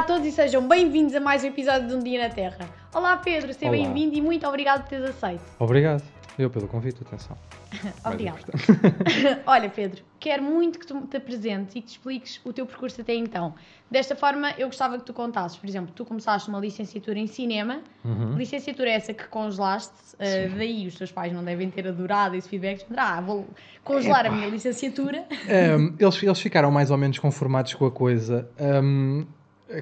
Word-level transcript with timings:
a 0.00 0.02
todos 0.02 0.26
e 0.26 0.32
sejam 0.32 0.66
bem-vindos 0.66 1.14
a 1.14 1.20
mais 1.20 1.44
um 1.44 1.48
episódio 1.48 1.88
de 1.88 1.94
Um 1.94 1.98
Dia 1.98 2.26
na 2.26 2.34
Terra. 2.34 2.58
Olá 2.94 3.16
Pedro, 3.18 3.52
seja 3.52 3.66
Olá. 3.70 3.82
bem-vindo 3.82 4.16
e 4.16 4.22
muito 4.22 4.46
obrigado 4.46 4.82
por 4.82 4.88
teres 4.88 5.10
aceito. 5.10 5.42
Obrigado. 5.58 6.02
Eu 6.38 6.48
pelo 6.48 6.66
convite, 6.68 7.02
atenção. 7.02 7.36
Obrigada. 8.04 8.38
importante. 8.38 9.40
Olha 9.46 9.68
Pedro, 9.68 10.02
quero 10.18 10.42
muito 10.42 10.78
que 10.78 10.86
tu 10.86 11.02
te 11.02 11.18
apresentes 11.18 11.74
e 11.76 11.80
que 11.82 11.86
te 11.88 11.90
expliques 11.90 12.40
o 12.44 12.52
teu 12.52 12.64
percurso 12.64 13.00
até 13.02 13.14
então. 13.14 13.52
Desta 13.90 14.16
forma, 14.16 14.52
eu 14.56 14.68
gostava 14.68 14.96
que 14.96 15.04
tu 15.04 15.12
contasses, 15.12 15.58
por 15.58 15.68
exemplo, 15.68 15.92
tu 15.94 16.04
começaste 16.06 16.48
uma 16.48 16.58
licenciatura 16.60 17.18
em 17.18 17.26
cinema, 17.26 17.82
Uhum. 18.02 18.36
licenciatura 18.36 18.88
essa 18.90 19.12
que 19.12 19.24
congelaste, 19.28 19.92
eh, 20.18 20.48
daí 20.56 20.86
os 20.86 20.94
teus 20.94 21.12
pais 21.12 21.30
não 21.32 21.44
devem 21.44 21.68
ter 21.70 21.86
adorado 21.86 22.36
esse 22.36 22.48
feedback, 22.48 22.86
ah, 22.96 23.20
vou 23.20 23.46
congelar 23.84 24.24
a 24.24 24.28
Epá. 24.28 24.36
minha 24.36 24.48
licenciatura. 24.48 25.24
Um, 25.78 25.94
eles, 25.98 26.22
eles 26.22 26.40
ficaram 26.40 26.70
mais 26.70 26.90
ou 26.90 26.96
menos 26.96 27.18
conformados 27.18 27.74
com 27.74 27.84
a 27.84 27.90
coisa. 27.90 28.48
Um, 28.82 29.26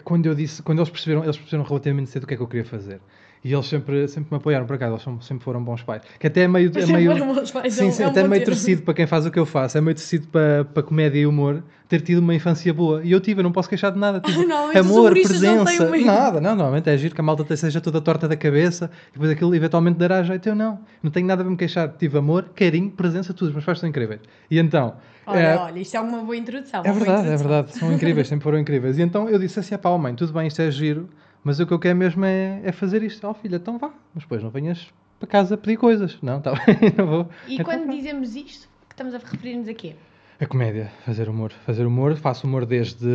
quando 0.05 0.27
eu 0.27 0.35
disse, 0.35 0.63
quando 0.63 0.79
eles 0.79 0.91
perceberam, 0.91 1.25
eles 1.25 1.37
perceberam 1.37 1.65
relativamente 1.65 2.11
cedo 2.11 2.25
o 2.25 2.27
que 2.27 2.35
é 2.35 2.37
que 2.37 2.43
eu 2.43 2.49
queria 2.49 2.65
fazer. 2.65 3.01
E 3.45 3.53
eles 3.53 3.67
sempre, 3.67 4.09
sempre 4.09 4.29
me 4.33 4.37
apoiaram 4.37 4.67
para 4.67 4.77
cá, 4.79 4.89
eles 4.89 5.03
sempre 5.21 5.45
foram 5.45 5.63
bons 5.63 5.83
pais. 5.83 6.03
Que 6.19 6.27
até 6.27 6.43
é 6.43 6.49
meio. 6.49 6.71
É 6.77 6.87
meio 6.87 7.35
pais, 7.53 7.55
é 7.55 7.71
sim, 7.71 7.87
um- 7.89 7.93
sim, 7.93 8.03
é 8.03 8.07
um 8.07 8.11
até 8.11 8.27
meio 8.27 8.45
torcido 8.45 8.83
para 8.83 8.95
quem 8.95 9.07
faz 9.07 9.27
o 9.27 9.31
que 9.31 9.39
eu 9.39 9.47
faço. 9.47 9.79
É 9.79 9.81
meio 9.81 9.95
torcido 9.95 10.27
para, 10.29 10.65
para 10.65 10.83
comédia 10.83 11.21
e 11.21 11.27
humor 11.27 11.63
ter 11.89 12.01
tido 12.01 12.19
uma 12.19 12.35
infância 12.35 12.75
boa. 12.75 13.01
E 13.05 13.13
eu 13.13 13.21
tive, 13.21 13.41
eu 13.41 13.45
não 13.45 13.53
posso 13.53 13.69
queixar 13.69 13.93
de 13.93 13.99
nada. 13.99 14.21
Tive 14.21 14.39
Normalmente 14.45 14.81
os 14.81 14.87
amor, 14.87 15.15
não 15.15 15.23
presença. 15.23 15.87
uma- 15.87 15.97
Nada, 15.99 16.41
não, 16.41 16.51
normalmente 16.57 16.91
é 16.91 16.99
giro 16.99 17.15
que 17.15 17.21
a 17.21 17.25
malta 17.25 17.57
seja 17.57 17.81
toda 17.81 18.01
torta 18.01 18.27
da 18.29 18.37
cabeça 18.37 18.91
e 19.11 19.13
depois 19.15 19.31
aquilo 19.31 19.55
eventualmente 19.55 19.99
dará 19.99 20.23
jeito. 20.23 20.49
Eu 20.49 20.55
não. 20.55 20.81
Não 21.03 21.11
tenho 21.11 21.27
nada 21.27 21.43
para 21.43 21.51
me 21.51 21.57
queixar. 21.57 21.89
Tive 21.97 22.19
amor, 22.19 22.47
carinho, 22.55 22.91
presença, 22.91 23.33
tudo. 23.33 23.49
Os 23.49 23.53
meus 23.55 23.65
pais 23.65 23.79
são 23.79 23.89
incríveis. 23.89 24.21
E 24.51 24.59
então. 24.59 24.95
Olha, 25.27 25.39
eh, 25.39 25.57
olha, 25.59 25.79
isto 25.79 25.95
é 25.97 26.01
uma 26.01 26.19
boa 26.23 26.37
introdução. 26.37 26.81
é 26.85 26.91
verdade, 26.93 27.11
é 27.29 27.35
introdução. 27.35 27.39
verdade. 27.49 27.79
São 27.79 27.93
incríveis, 27.93 28.27
sempre 28.29 28.43
foram 28.45 28.59
incríveis. 28.59 28.99
E 28.99 29.03
então 29.03 29.29
eu 29.29 29.39
disse 29.39 29.61
assim: 29.61 29.77
pá, 29.79 29.91
oh 29.91 29.99
mãe, 29.99 30.15
tudo 30.15 30.33
bem, 30.33 30.47
isto 30.49 30.61
é 30.63 30.71
giro, 30.71 31.09
mas 31.45 31.61
o 31.61 31.67
que 31.67 31.73
eu 31.73 31.79
quero 31.79 31.97
mesmo 31.99 32.25
é, 32.25 32.61
é 32.65 32.73
fazer 32.73 33.03
isto. 33.03 33.27
Oh 33.27 33.35
filha, 33.35 33.57
então 33.57 33.79
vá, 33.79 33.91
mas 34.15 34.25
depois 34.25 34.43
não 34.43 34.51
venhas 34.51 34.87
para 35.19 35.29
casa 35.29 35.57
pedir 35.57 35.77
coisas. 35.77 36.19
Não, 36.23 36.39
está 36.39 36.53
bem, 36.67 36.93
não 36.97 37.07
vou. 37.07 37.29
E 37.47 37.55
Então 37.55 37.65
quando 37.65 37.83
pronto. 37.85 37.97
dizemos 37.97 38.37
isto, 38.37 38.69
que 38.89 38.95
estamos 38.95 39.15
a 39.15 39.19
referir-nos 39.19 39.69
a 39.69 39.75
quê? 39.75 39.95
A 40.41 40.47
comédia, 40.47 40.93
fazer 41.05 41.29
humor. 41.29 41.53
Fazer 41.67 41.85
humor, 41.87 42.15
faço 42.17 42.47
humor 42.47 42.65
desde, 42.65 43.07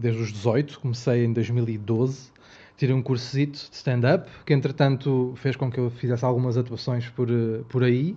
desde 0.00 0.22
os 0.22 0.32
18, 0.32 0.78
comecei 0.80 1.24
em 1.24 1.32
2012. 1.32 2.30
Tirei 2.76 2.94
um 2.94 3.02
cursito 3.02 3.58
de 3.58 3.74
stand-up, 3.74 4.30
que 4.46 4.54
entretanto 4.54 5.32
fez 5.36 5.56
com 5.56 5.68
que 5.68 5.78
eu 5.78 5.90
fizesse 5.90 6.24
algumas 6.24 6.56
atuações 6.56 7.08
por, 7.08 7.26
por 7.68 7.82
aí. 7.82 8.16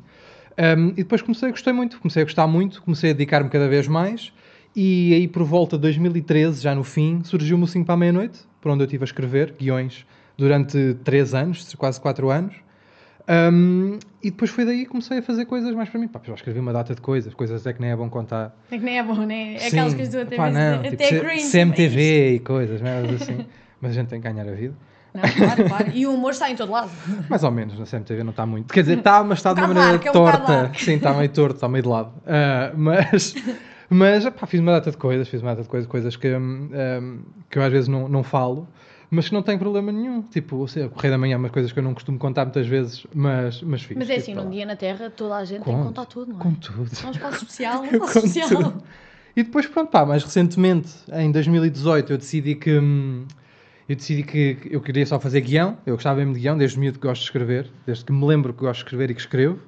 Um, 0.77 0.89
e 0.89 0.93
depois 0.97 1.23
comecei, 1.23 1.49
gostei 1.49 1.73
muito, 1.73 1.99
comecei 1.99 2.21
a 2.21 2.25
gostar 2.25 2.45
muito, 2.45 2.83
comecei 2.83 3.09
a 3.09 3.13
dedicar-me 3.13 3.49
cada 3.49 3.67
vez 3.67 3.87
mais. 3.87 4.31
E 4.75 5.15
aí, 5.15 5.27
por 5.27 5.43
volta 5.43 5.75
de 5.77 5.81
2013, 5.81 6.61
já 6.61 6.75
no 6.75 6.83
fim, 6.83 7.21
surgiu-me 7.23 7.63
o 7.63 7.67
5 7.67 7.83
para 7.85 7.95
a 7.95 7.97
meia-noite, 7.97 8.39
por 8.61 8.71
onde 8.71 8.83
eu 8.83 8.85
estive 8.85 9.03
a 9.03 9.05
escrever 9.05 9.55
guiões 9.59 10.05
durante 10.37 10.95
3 11.03 11.33
anos, 11.33 11.73
quase 11.75 11.99
4 11.99 12.29
anos. 12.29 12.53
Um, 13.29 13.99
e 14.21 14.31
depois 14.31 14.49
foi 14.51 14.65
daí 14.65 14.79
que 14.79 14.85
comecei 14.89 15.19
a 15.19 15.21
fazer 15.21 15.45
coisas 15.45 15.73
mais 15.75 15.89
para 15.89 15.99
mim. 15.99 16.07
Pá, 16.07 16.19
já 16.25 16.33
escrevi 16.33 16.59
uma 16.59 16.73
data 16.73 16.93
de 16.95 17.01
coisas, 17.01 17.33
coisas 17.33 17.61
até 17.61 17.71
que 17.73 17.81
nem 17.81 17.91
é 17.91 17.95
bom 17.95 18.09
contar. 18.09 18.55
É 18.71 18.77
que 18.77 18.83
nem 18.83 18.97
é 18.97 19.03
bom, 19.03 19.15
né? 19.25 19.55
É 19.55 19.67
aquelas 19.67 19.93
coisas 19.93 20.13
do 20.13 20.21
até 20.21 20.35
pá, 20.35 20.49
não, 20.49 20.75
até 20.79 20.89
tipo, 20.91 21.03
C- 21.05 21.19
cringe, 21.19 21.51
CMTV 21.51 22.33
e 22.35 22.39
coisas, 22.39 22.81
merdas 22.81 23.21
assim. 23.21 23.45
Mas 23.79 23.91
a 23.91 23.93
gente 23.93 24.07
tem 24.09 24.19
que 24.21 24.27
ganhar 24.31 24.47
a 24.47 24.53
vida. 24.55 24.73
Não, 25.13 25.21
claro, 25.21 25.63
claro. 25.65 25.91
E 25.93 26.05
o 26.07 26.13
humor 26.13 26.31
está 26.31 26.49
em 26.49 26.55
todo 26.55 26.71
lado. 26.71 26.89
Mais 27.29 27.43
ou 27.43 27.51
menos, 27.51 27.77
na 27.77 27.85
CMTV 27.85 28.23
não 28.23 28.31
está 28.31 28.45
muito. 28.45 28.73
Quer 28.73 28.81
dizer, 28.81 28.97
está, 28.99 29.23
mas 29.23 29.39
está 29.39 29.53
de 29.53 29.59
uma 29.61 29.69
Um 29.69 29.73
maneira 29.73 30.01
é 30.03 30.09
um 30.09 30.13
torta. 30.13 30.51
largo. 30.53 30.79
Sim, 30.79 30.93
está 30.95 31.13
meio 31.13 31.29
torto, 31.29 31.55
está 31.55 31.67
meio 31.67 31.83
de 31.83 31.89
lado. 31.89 32.13
Ah, 32.25 32.71
mas, 32.75 33.33
mas 33.95 34.27
pá, 34.29 34.47
fiz 34.47 34.59
uma 34.59 34.71
data 34.71 34.89
de 34.91 34.97
coisas, 34.97 35.27
fiz 35.27 35.41
uma 35.41 35.51
data 35.51 35.63
de 35.63 35.69
coisas, 35.69 35.87
coisas 35.89 36.15
que, 36.15 36.33
hum, 36.33 36.69
hum, 37.01 37.19
que 37.49 37.57
eu 37.59 37.63
às 37.63 37.71
vezes 37.71 37.87
não, 37.87 38.07
não 38.07 38.23
falo, 38.23 38.67
mas 39.09 39.27
que 39.27 39.33
não 39.33 39.41
tenho 39.43 39.59
problema 39.59 39.91
nenhum. 39.91 40.21
Tipo, 40.21 40.55
ou 40.57 40.67
seja, 40.67 40.87
correr 40.89 41.09
da 41.09 41.17
manhã, 41.17 41.37
umas 41.37 41.51
coisas 41.51 41.71
que 41.71 41.79
eu 41.79 41.83
não 41.83 41.93
costumo 41.93 42.17
contar 42.17 42.45
muitas 42.45 42.65
vezes, 42.67 43.05
mas, 43.13 43.61
mas 43.61 43.81
fiz. 43.83 43.97
Mas 43.97 44.09
é 44.09 44.15
fiz 44.15 44.23
assim, 44.23 44.33
num 44.33 44.49
dia 44.49 44.65
na 44.65 44.75
Terra, 44.75 45.09
toda 45.09 45.35
a 45.35 45.43
gente 45.43 45.63
tem 45.63 45.73
que 45.73 45.79
Conto, 45.79 45.87
contar 45.87 46.05
tudo, 46.05 46.31
não 46.33 46.39
é? 46.39 46.43
Com 46.43 46.53
tudo. 46.55 46.89
É 47.03 47.07
um 47.07 47.11
espaço 47.11 47.37
especial, 47.43 47.81
um 47.81 47.85
Eu 47.85 47.91
espaço 47.93 48.13
conto 48.13 48.25
especial. 48.27 48.73
E 49.35 49.43
depois, 49.43 49.65
pronto, 49.67 49.89
pá, 49.89 50.05
mais 50.05 50.23
recentemente, 50.23 50.89
em 51.13 51.31
2018, 51.31 52.13
eu 52.13 52.17
decidi 52.17 52.55
que. 52.55 52.77
hum, 52.79 53.25
Eu 53.89 53.95
decidi 53.95 54.23
que 54.23 54.57
eu 54.71 54.79
queria 54.79 55.05
só 55.05 55.19
fazer 55.19 55.41
guião. 55.41 55.77
Eu 55.85 55.95
gostava 55.95 56.17
mesmo 56.19 56.33
de 56.33 56.39
guião, 56.39 56.57
desde 56.57 56.79
miúdo 56.79 56.97
que 56.99 57.07
gosto 57.07 57.21
de 57.21 57.27
escrever, 57.27 57.69
desde 57.85 58.05
que 58.05 58.11
me 58.13 58.25
lembro 58.25 58.53
que 58.53 58.59
gosto 58.61 58.79
de 58.79 58.85
escrever 58.85 59.11
e 59.11 59.13
que 59.15 59.19
escrevo. 59.21 59.59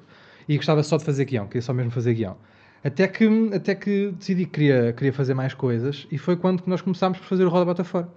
E 0.48 0.56
gostava 0.56 0.82
só 0.82 0.96
de 0.96 1.04
fazer 1.04 1.24
guião, 1.26 1.46
queria 1.46 1.62
só 1.62 1.72
mesmo 1.74 1.90
fazer 1.90 2.14
guião. 2.14 2.36
Até 2.84 3.08
que, 3.08 3.50
até 3.54 3.74
que 3.74 4.10
decidi 4.10 4.44
que 4.44 4.50
queria, 4.52 4.92
queria 4.92 5.12
fazer 5.12 5.32
mais 5.32 5.54
coisas 5.54 6.06
e 6.12 6.18
foi 6.18 6.36
quando 6.36 6.62
nós 6.66 6.82
começámos 6.82 7.18
por 7.18 7.24
fazer 7.24 7.46
o 7.46 7.48
Roda 7.48 7.64
Bota 7.64 7.82
Fora. 7.82 8.08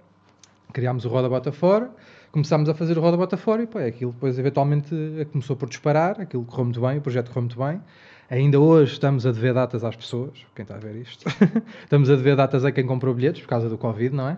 Criámos 0.74 1.06
o 1.06 1.08
Roda 1.08 1.26
Bota 1.26 1.50
Fora, 1.50 1.90
começámos 2.30 2.68
a 2.68 2.74
fazer 2.74 2.98
o 2.98 3.00
Roda 3.00 3.16
Bota 3.16 3.38
Fora 3.38 3.62
e 3.62 3.66
pá, 3.66 3.80
aquilo 3.86 4.12
depois 4.12 4.38
eventualmente 4.38 4.94
eh, 5.18 5.24
começou 5.24 5.56
por 5.56 5.70
disparar, 5.70 6.20
aquilo 6.20 6.44
correu 6.44 6.66
muito 6.66 6.82
bem, 6.82 6.98
o 6.98 7.00
projeto 7.00 7.28
correu 7.28 7.42
muito 7.44 7.58
bem. 7.58 7.80
Ainda 8.28 8.60
hoje 8.60 8.92
estamos 8.92 9.24
a 9.24 9.32
dever 9.32 9.54
datas 9.54 9.82
às 9.82 9.96
pessoas, 9.96 10.44
quem 10.54 10.62
está 10.62 10.74
a 10.74 10.78
ver 10.78 10.96
isto. 10.96 11.24
estamos 11.82 12.10
a 12.10 12.16
dever 12.16 12.36
datas 12.36 12.62
a 12.62 12.70
quem 12.70 12.84
comprou 12.84 13.14
bilhetes 13.14 13.40
por 13.40 13.48
causa 13.48 13.70
do 13.70 13.78
Covid, 13.78 14.14
não 14.14 14.28
é? 14.28 14.36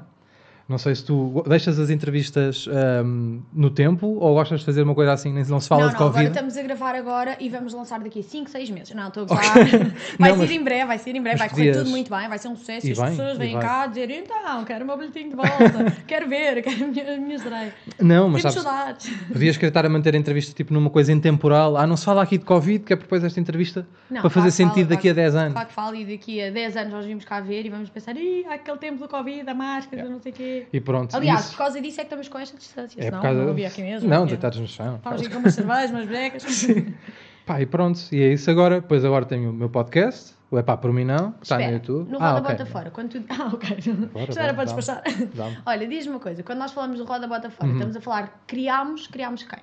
Não 0.71 0.79
sei 0.79 0.95
se 0.95 1.05
tu 1.05 1.43
deixas 1.49 1.81
as 1.81 1.91
entrevistas 1.91 2.69
ahm, 2.69 3.41
no 3.53 3.71
tempo 3.71 4.07
ou 4.07 4.35
gostas 4.35 4.61
de 4.61 4.67
fazer 4.67 4.83
uma 4.83 4.95
coisa 4.95 5.13
assim, 5.13 5.33
nem 5.33 5.43
se 5.43 5.51
não 5.51 5.59
se 5.59 5.67
fala 5.67 5.83
não, 5.83 5.89
de 5.89 5.95
não, 5.95 6.01
agora 6.03 6.13
Covid. 6.13 6.31
estamos 6.31 6.57
a 6.57 6.63
gravar 6.63 6.95
agora 6.95 7.37
e 7.41 7.49
vamos 7.49 7.75
lançar 7.75 7.99
daqui 7.99 8.21
a 8.21 8.23
5, 8.23 8.49
6 8.49 8.71
meses. 8.71 8.95
Não, 8.95 9.09
estou 9.09 9.25
a 9.25 9.27
gozar. 9.27 9.59
Ok. 9.59 9.69
Vai 10.17 10.31
Não, 10.31 10.37
ser 10.37 10.43
mas- 10.43 10.51
em 10.53 10.63
breve, 10.63 10.85
vai 10.85 10.99
ser 10.99 11.17
em 11.17 11.21
breve, 11.21 11.39
vai 11.39 11.49
correr 11.49 11.73
tudo 11.73 11.91
muito 11.91 12.09
bem, 12.09 12.29
vai 12.29 12.39
ser 12.39 12.47
um 12.47 12.55
sucesso. 12.55 12.87
E 12.87 12.93
as 12.93 12.99
bem, 12.99 13.09
pessoas 13.11 13.37
vêm 13.37 13.59
cá 13.59 13.89
dizer, 13.89 14.11
então, 14.11 14.65
quero 14.65 14.85
o 14.85 14.87
meu 14.87 14.97
bilhetinho 14.97 15.31
de 15.31 15.35
volta, 15.35 15.97
quero 16.07 16.29
ver, 16.29 16.63
quero 16.63 16.85
a 16.85 16.87
minha, 16.87 17.15
a 17.15 17.19
minha. 17.19 17.73
Não, 18.01 18.29
mas 18.29 18.43
Temos 18.43 18.55
sabes, 18.55 18.63
saudades. 18.63 19.11
podias 19.27 19.57
querer 19.57 19.69
estar 19.71 19.85
a 19.85 19.89
manter 19.89 20.15
a 20.15 20.19
entrevista 20.19 20.53
tipo 20.55 20.73
numa 20.73 20.89
coisa 20.91 21.13
intemporal. 21.13 21.77
Ah, 21.77 21.85
não 21.85 21.97
se 21.97 22.05
fala 22.05 22.23
aqui 22.23 22.39
de 22.39 22.45
Covid, 22.45 22.85
que 22.85 22.93
é 22.93 22.97
depois 22.97 23.25
esta 23.25 23.41
entrevista 23.41 23.85
Não, 24.09 24.21
para 24.21 24.31
fazer 24.31 24.53
sentido 24.53 24.87
fala, 24.87 24.89
daqui 24.91 25.09
a 25.09 25.15
claro 25.15 25.31
10 25.33 25.35
anos. 25.35 25.53
Claro 25.53 25.69
que 25.69 25.75
fala 25.75 25.97
e 25.97 26.05
daqui 26.05 26.41
a 26.41 26.51
10 26.51 26.77
anos 26.77 26.93
nós 26.93 27.07
vimos 27.07 27.25
cá 27.25 27.41
ver 27.41 27.67
e 27.67 27.69
vamos 27.71 27.91
pensar, 27.91 28.17
ih, 28.17 28.47
aquele 28.47 28.79
tempo 28.79 28.99
do 28.99 29.09
Covid, 29.09 29.49
a 29.51 29.55
máscara, 29.55 30.09
não 30.09 30.21
sei 30.21 30.31
o 30.31 30.35
quê. 30.35 30.60
E 30.73 30.81
pronto. 30.81 31.15
Aliás, 31.15 31.41
isso 31.41 31.51
por 31.53 31.59
causa 31.59 31.81
disso 31.81 32.01
é 32.01 32.05
que 32.05 32.07
estamos 32.07 32.29
com 32.29 32.39
esta 32.39 32.57
distância, 32.57 33.01
é 33.01 33.05
senão 33.05 33.19
por 33.19 33.23
causa... 33.23 33.43
não 33.43 33.51
havia 33.51 33.69
aqui 33.69 33.83
mesmo. 33.83 34.09
Não, 34.09 34.27
deitados 34.27 34.59
no 34.59 34.67
chão. 34.67 34.97
Estávamos 34.97 35.23
aqui 35.23 35.33
com 35.33 35.41
umas 35.41 35.55
cervejas, 35.55 35.91
umas 35.91 36.07
brecas. 36.07 36.67
Pá, 37.47 37.61
e 37.61 37.67
pronto. 37.67 38.01
E 38.13 38.23
é 38.23 38.33
isso 38.33 38.51
agora. 38.51 38.81
Depois 38.81 39.05
agora 39.05 39.25
tenho 39.25 39.51
o 39.51 39.53
meu 39.53 39.69
podcast, 39.69 40.35
o 40.51 40.59
É 40.59 40.63
Pá 40.63 40.77
Por 40.77 40.93
Mim 40.93 41.05
Não, 41.05 41.33
que 41.33 41.45
está 41.45 41.59
no 41.59 41.73
YouTube. 41.73 42.11
no 42.11 42.19
ah, 42.19 42.33
Roda 42.33 42.41
ok. 42.41 42.51
Bota 42.53 42.67
Fora, 42.67 42.91
quando 42.91 43.09
tu... 43.11 43.25
Ah, 43.31 43.51
ok. 43.53 43.77
Bora, 44.13 44.29
Isto 44.29 44.39
era 44.41 44.55
para. 44.55 44.67
Olha, 45.67 45.89
diz-me 45.89 46.13
uma 46.15 46.21
coisa, 46.21 46.43
quando 46.43 46.59
nós 46.59 46.73
falamos 46.73 46.99
do 46.99 47.05
Roda 47.05 47.27
Bota 47.27 47.51
Fora, 47.51 47.69
Uhum. 47.69 47.75
estamos 47.77 47.97
a 47.97 48.01
falar, 48.01 48.43
criámos, 48.47 49.07
criámos 49.07 49.43
quem? 49.43 49.59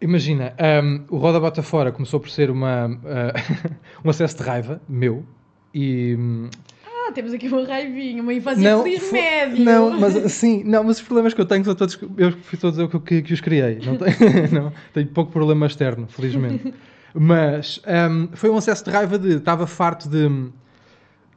Imagina, 0.00 0.54
hum, 0.82 1.04
o 1.10 1.16
Roda 1.16 1.38
Bota 1.40 1.62
Fora 1.62 1.92
começou 1.92 2.20
por 2.20 2.30
ser 2.30 2.50
uma, 2.50 2.86
ah, 3.04 3.32
um 4.04 4.10
acesso 4.10 4.36
de 4.36 4.42
raiva 4.42 4.80
meu 4.88 5.24
e... 5.74 6.16
Ah, 7.12 7.14
temos 7.14 7.32
aqui 7.34 7.46
uma 7.46 7.64
raivinha, 7.66 8.22
uma 8.22 8.32
infância 8.32 8.62
Não, 8.62 8.82
feliz 8.82 9.02
fo- 9.02 9.12
médio. 9.14 9.64
Não, 9.64 10.00
mas 10.00 10.32
sim, 10.32 10.64
não, 10.64 10.82
mas 10.82 10.96
os 10.96 11.02
problemas 11.02 11.34
que 11.34 11.40
eu 11.40 11.44
tenho 11.44 11.62
são 11.64 11.74
todos, 11.74 11.98
eu 12.16 12.32
fui 12.32 12.58
todos 12.58 12.78
eu 12.78 12.88
que, 12.88 13.20
que 13.20 13.34
os 13.34 13.40
criei. 13.40 13.78
Não 13.84 13.96
tenho, 13.96 14.16
não, 14.50 14.72
tenho 14.94 15.06
pouco 15.08 15.30
problema 15.30 15.66
externo, 15.66 16.06
felizmente. 16.08 16.72
Mas 17.14 17.80
hum, 18.10 18.28
foi 18.32 18.48
um 18.48 18.56
acesso 18.56 18.84
de 18.84 18.90
raiva 18.90 19.18
de 19.18 19.36
estava 19.36 19.66
farto 19.66 20.08
de 20.08 20.26
hum, 20.26 20.50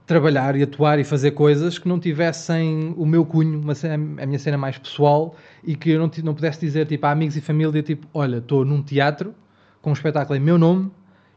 trabalhar 0.05 0.55
e 0.55 0.63
atuar 0.63 0.97
e 0.99 1.03
fazer 1.03 1.31
coisas 1.31 1.77
que 1.77 1.87
não 1.87 1.99
tivessem 1.99 2.93
o 2.95 3.05
meu 3.05 3.25
cunho, 3.25 3.59
uma 3.59 3.73
a 3.83 4.25
minha 4.25 4.39
cena 4.39 4.57
mais 4.57 4.77
pessoal 4.77 5.35
e 5.63 5.75
que 5.75 5.89
eu 5.91 5.99
não, 5.99 6.09
não 6.23 6.33
pudesse 6.33 6.59
dizer 6.61 6.85
tipo 6.85 7.05
a 7.05 7.11
amigos 7.11 7.35
e 7.35 7.41
família 7.41 7.83
tipo, 7.83 8.07
olha, 8.13 8.37
estou 8.37 8.63
num 8.63 8.81
teatro 8.81 9.33
com 9.81 9.89
um 9.89 9.93
espetáculo 9.93 10.37
em 10.37 10.41
meu 10.41 10.57
nome 10.57 10.89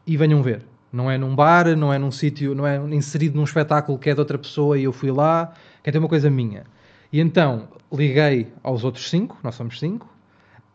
e 0.07 0.15
venham 0.15 0.41
ver. 0.41 0.61
Não 0.91 1.09
é 1.09 1.17
num 1.17 1.35
bar, 1.35 1.75
não 1.77 1.93
é 1.93 1.99
num 1.99 2.11
sítio, 2.11 2.55
não 2.55 2.65
é 2.65 2.77
inserido 2.93 3.35
num 3.37 3.43
espetáculo 3.43 3.97
que 3.99 4.09
é 4.09 4.13
de 4.13 4.19
outra 4.19 4.37
pessoa 4.37 4.77
e 4.77 4.83
eu 4.83 4.91
fui 4.93 5.11
lá, 5.11 5.53
quer 5.83 5.91
ter 5.91 5.99
uma 5.99 6.07
coisa 6.09 6.29
minha. 6.29 6.63
E 7.11 7.19
então 7.19 7.67
liguei 7.91 8.47
aos 8.63 8.83
outros 8.83 9.09
cinco, 9.09 9.37
nós 9.43 9.55
somos 9.55 9.79
cinco, 9.79 10.07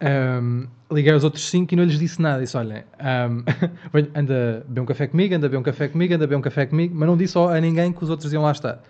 Ahm, 0.01 0.67
liguei 0.91 1.13
aos 1.13 1.25
outros 1.25 1.49
cinco 1.49 1.73
e 1.73 1.77
não 1.77 1.85
lhes 1.85 1.99
disse 1.99 2.21
nada. 2.21 2.43
Disse: 2.43 2.57
ahm, 2.59 3.43
venho- 3.93 4.11
anda 4.15 4.59
a 4.65 4.69
beber 4.69 4.81
um 4.81 4.87
café 4.87 5.07
comigo, 5.07 5.35
anda 5.35 5.47
a 5.47 5.49
beber 5.49 5.61
um 5.61 5.63
café 5.63 5.89
comigo, 5.89 6.15
anda 6.15 6.25
a 6.25 6.27
beber 6.27 6.37
um 6.39 6.43
café 6.43 6.67
comigo, 6.67 6.95
mas 6.97 7.09
não 7.09 7.17
disse 7.17 7.39
a 7.39 7.61
ninguém 7.61 7.93
que 7.93 8.03
os 8.03 8.11
outros 8.11 8.33
iam 8.33 8.43
lá 8.43 8.53
estar. 8.53 8.83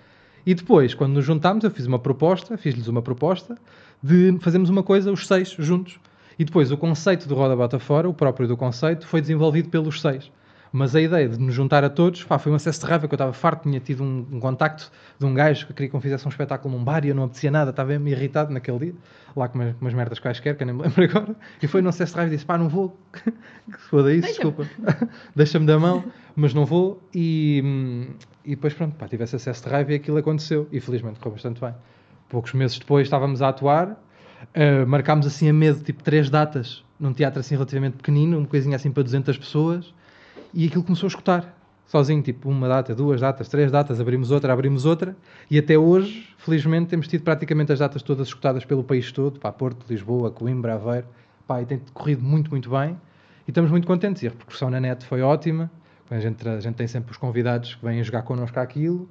E 0.46 0.54
depois, 0.54 0.94
quando 0.94 1.12
nos 1.14 1.24
juntámos, 1.24 1.64
eu 1.64 1.70
fiz 1.70 1.86
uma 1.86 1.98
proposta, 1.98 2.56
fiz-lhes 2.58 2.88
uma 2.88 3.00
proposta 3.02 3.56
de 4.02 4.36
fazermos 4.40 4.68
uma 4.70 4.82
coisa, 4.82 5.10
os 5.12 5.26
seis 5.26 5.50
juntos. 5.58 5.98
E 6.38 6.44
depois, 6.44 6.70
o 6.72 6.76
conceito 6.76 7.28
do 7.28 7.34
Roda 7.34 7.54
Bota 7.56 7.78
Fora, 7.78 8.08
o 8.08 8.14
próprio 8.14 8.48
do 8.48 8.56
conceito, 8.56 9.06
foi 9.06 9.20
desenvolvido 9.20 9.68
pelos 9.68 10.00
seis. 10.00 10.30
Mas 10.76 10.92
a 10.96 11.00
ideia 11.00 11.28
de 11.28 11.38
nos 11.38 11.54
juntar 11.54 11.84
a 11.84 11.88
todos 11.88 12.24
pá, 12.24 12.36
foi 12.36 12.50
um 12.50 12.56
acesso 12.56 12.80
de 12.80 12.86
raiva 12.86 13.06
que 13.06 13.14
eu 13.14 13.16
estava 13.16 13.32
farto, 13.32 13.62
tinha 13.62 13.78
tido 13.78 14.02
um, 14.02 14.26
um 14.32 14.40
contacto 14.40 14.90
de 15.16 15.24
um 15.24 15.32
gajo 15.32 15.68
que 15.68 15.72
queria 15.72 15.88
que 15.88 15.94
eu 15.94 16.00
fizesse 16.00 16.26
um 16.26 16.28
espetáculo 16.28 16.76
num 16.76 16.82
bar 16.82 17.04
e 17.04 17.10
eu 17.10 17.14
não 17.14 17.22
apetecia 17.22 17.48
nada, 17.48 17.70
estava 17.70 17.90
mesmo 17.90 18.08
irritado 18.08 18.52
naquele 18.52 18.78
dia, 18.80 18.94
lá 19.36 19.46
com 19.46 19.56
umas, 19.56 19.72
com 19.76 19.84
umas 19.84 19.94
merdas 19.94 20.18
quaisquer, 20.18 20.56
que 20.56 20.64
eu 20.64 20.66
nem 20.66 20.74
me 20.74 20.82
lembro 20.82 21.04
agora, 21.06 21.36
e 21.62 21.68
foi 21.68 21.80
num 21.80 21.90
acesso 21.90 22.14
de 22.14 22.16
raiva 22.16 22.32
e 22.32 22.36
disse: 22.36 22.44
pá, 22.44 22.58
não 22.58 22.68
vou, 22.68 22.98
que 23.14 23.80
se 23.80 23.88
foda 23.88 24.12
isso, 24.12 24.26
desculpa, 24.26 24.68
deixa-me 25.36 25.64
da 25.64 25.78
mão, 25.78 26.02
mas 26.34 26.52
não 26.52 26.66
vou. 26.66 27.00
E, 27.14 28.08
e 28.44 28.56
depois, 28.56 28.74
pronto, 28.74 28.96
pá, 28.96 29.06
tive 29.06 29.22
esse 29.22 29.36
acesso 29.36 29.62
de 29.62 29.70
raiva 29.70 29.92
e 29.92 29.94
aquilo 29.94 30.16
aconteceu, 30.16 30.66
e 30.72 30.80
felizmente 30.80 31.20
correu 31.20 31.34
bastante 31.34 31.60
bem. 31.60 31.72
poucos 32.28 32.52
meses 32.52 32.80
depois 32.80 33.06
estávamos 33.06 33.42
a 33.42 33.50
atuar, 33.50 33.90
uh, 33.92 34.84
marcámos 34.88 35.24
assim 35.24 35.48
a 35.48 35.52
medo, 35.52 35.84
tipo, 35.84 36.02
três 36.02 36.28
datas, 36.28 36.82
num 36.98 37.12
teatro 37.12 37.38
assim 37.38 37.54
relativamente 37.54 37.96
pequenino, 37.96 38.38
uma 38.38 38.46
coisinha 38.48 38.74
assim 38.74 38.90
para 38.90 39.04
200 39.04 39.38
pessoas, 39.38 39.94
e 40.54 40.66
aquilo 40.66 40.82
começou 40.82 41.06
a 41.06 41.08
escutar, 41.08 41.58
sozinho, 41.86 42.22
tipo, 42.22 42.48
uma 42.48 42.68
data, 42.68 42.94
duas 42.94 43.20
datas, 43.20 43.48
três 43.48 43.70
datas, 43.70 44.00
abrimos 44.00 44.30
outra, 44.30 44.52
abrimos 44.52 44.84
outra, 44.84 45.16
e 45.50 45.58
até 45.58 45.76
hoje, 45.76 46.28
felizmente, 46.38 46.88
temos 46.88 47.08
tido 47.08 47.22
praticamente 47.22 47.72
as 47.72 47.78
datas 47.78 48.02
todas 48.02 48.28
escutadas 48.28 48.64
pelo 48.64 48.84
país 48.84 49.10
todo, 49.12 49.38
para 49.38 49.52
Porto, 49.52 49.84
Lisboa, 49.88 50.30
Coimbra, 50.30 50.74
Aveiro, 50.74 51.06
pá, 51.46 51.60
e 51.60 51.66
tem 51.66 51.80
corrido 51.92 52.22
muito, 52.22 52.50
muito 52.50 52.70
bem, 52.70 52.98
e 53.46 53.50
estamos 53.50 53.70
muito 53.70 53.86
contentes, 53.86 54.22
e 54.22 54.26
a 54.26 54.30
repercussão 54.30 54.70
na 54.70 54.80
net 54.80 55.04
foi 55.04 55.20
ótima, 55.20 55.70
a 56.10 56.20
gente, 56.20 56.48
a 56.48 56.60
gente 56.60 56.74
tem 56.74 56.86
sempre 56.86 57.10
os 57.10 57.16
convidados 57.16 57.74
que 57.74 57.84
vêm 57.84 58.02
jogar 58.02 58.22
connosco 58.22 58.58
aquilo, 58.60 59.08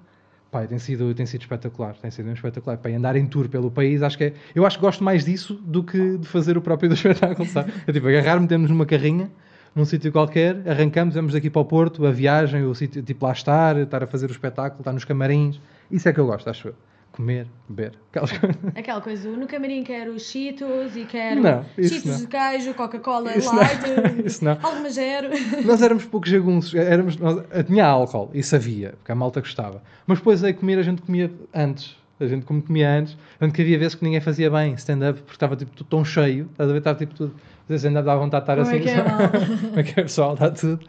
Pai, 0.53 0.67
tem 0.67 0.77
sido, 0.77 1.11
tem 1.15 1.25
sido 1.25 1.41
espetacular, 1.41 1.95
tem 1.95 2.11
sido 2.11 2.29
um 2.29 2.33
espetacular. 2.33 2.77
Pai, 2.77 2.93
andar 2.93 3.15
em 3.15 3.25
tour 3.25 3.49
pelo 3.49 3.71
país, 3.71 4.03
acho 4.03 4.15
que 4.15 4.25
é, 4.25 4.33
eu 4.53 4.67
acho 4.67 4.77
que 4.77 4.83
gosto 4.83 5.03
mais 5.03 5.25
disso 5.25 5.55
do 5.55 5.83
que 5.83 6.19
de 6.19 6.27
fazer 6.27 6.55
o 6.55 6.61
próprio 6.61 6.87
do 6.89 6.93
espetáculo, 6.93 7.49
sabe? 7.49 7.73
É 7.87 7.91
tipo, 7.91 8.07
agarrar, 8.07 8.39
metemos 8.39 8.69
numa 8.69 8.85
carrinha, 8.85 9.31
num 9.75 9.85
sítio 9.85 10.11
qualquer, 10.11 10.67
arrancamos, 10.67 11.15
vamos 11.15 11.33
daqui 11.33 11.49
para 11.49 11.61
o 11.61 11.65
Porto, 11.65 12.05
a 12.05 12.11
viagem, 12.11 12.63
o 12.63 12.75
sítio, 12.75 13.01
tipo, 13.01 13.25
lá 13.25 13.31
estar, 13.31 13.77
estar 13.77 14.03
a 14.03 14.07
fazer 14.07 14.29
o 14.29 14.31
espetáculo, 14.31 14.81
estar 14.81 14.93
nos 14.93 15.05
camarins. 15.05 15.59
Isso 15.89 16.07
é 16.07 16.13
que 16.13 16.19
eu 16.19 16.25
gosto, 16.25 16.49
acho 16.49 16.69
eu 16.69 16.75
comer, 17.13 17.47
beber, 17.69 17.93
aquelas. 18.09 18.31
Aquela 18.75 18.99
coisa, 18.99 19.29
no 19.29 19.47
camarim 19.47 19.83
quero 19.83 20.19
Cheetos 20.19 20.95
e 20.95 21.05
quero 21.05 21.41
não, 21.41 21.63
Cheetos 21.75 22.05
não. 22.05 22.17
de 22.17 22.27
queijo, 22.27 22.73
Coca-Cola 22.73 23.31
Light, 23.35 23.45
não. 23.45 24.25
isso 24.25 24.43
não. 24.43 24.57
alguma 24.61 24.89
zero. 24.89 25.29
Nós 25.63 25.81
éramos 25.81 26.05
poucos 26.05 26.29
jagunços, 26.29 26.73
éramos, 26.73 27.15
nós, 27.17 27.43
tinha 27.67 27.85
álcool, 27.85 28.31
isso 28.33 28.55
havia, 28.55 28.93
porque 28.97 29.11
a 29.11 29.15
malta 29.15 29.39
gostava. 29.39 29.81
Mas 30.07 30.17
depois 30.17 30.43
aí 30.43 30.53
comer 30.53 30.79
a 30.79 30.83
gente 30.83 31.03
comia 31.03 31.31
antes. 31.53 31.95
A 32.19 32.27
gente 32.27 32.45
como 32.45 32.61
comia 32.61 32.89
antes, 32.89 33.17
que 33.53 33.61
havia 33.61 33.77
vezes 33.77 33.95
que 33.95 34.03
ninguém 34.03 34.21
fazia 34.21 34.49
bem 34.49 34.73
stand-up 34.75 35.19
porque 35.21 35.35
estava 35.35 35.55
tipo 35.55 35.71
tudo 35.71 35.87
tão 35.87 36.05
cheio, 36.05 36.47
estava 36.51 36.69
a 36.69 36.73
ver, 36.73 36.79
estava 36.79 36.97
tipo 36.97 37.13
tudo. 37.13 37.35
Stand-up 37.69 38.05
dava 38.05 38.19
vontade 38.19 38.45
de 38.45 38.51
estar 38.51 38.61
assim. 38.61 38.89
É 38.89 38.93
é, 38.93 39.57
Como 39.69 39.79
é 39.79 39.83
que 39.83 39.99
é 39.99 40.03
pessoal, 40.03 40.33
está 40.33 40.51
tudo. 40.51 40.79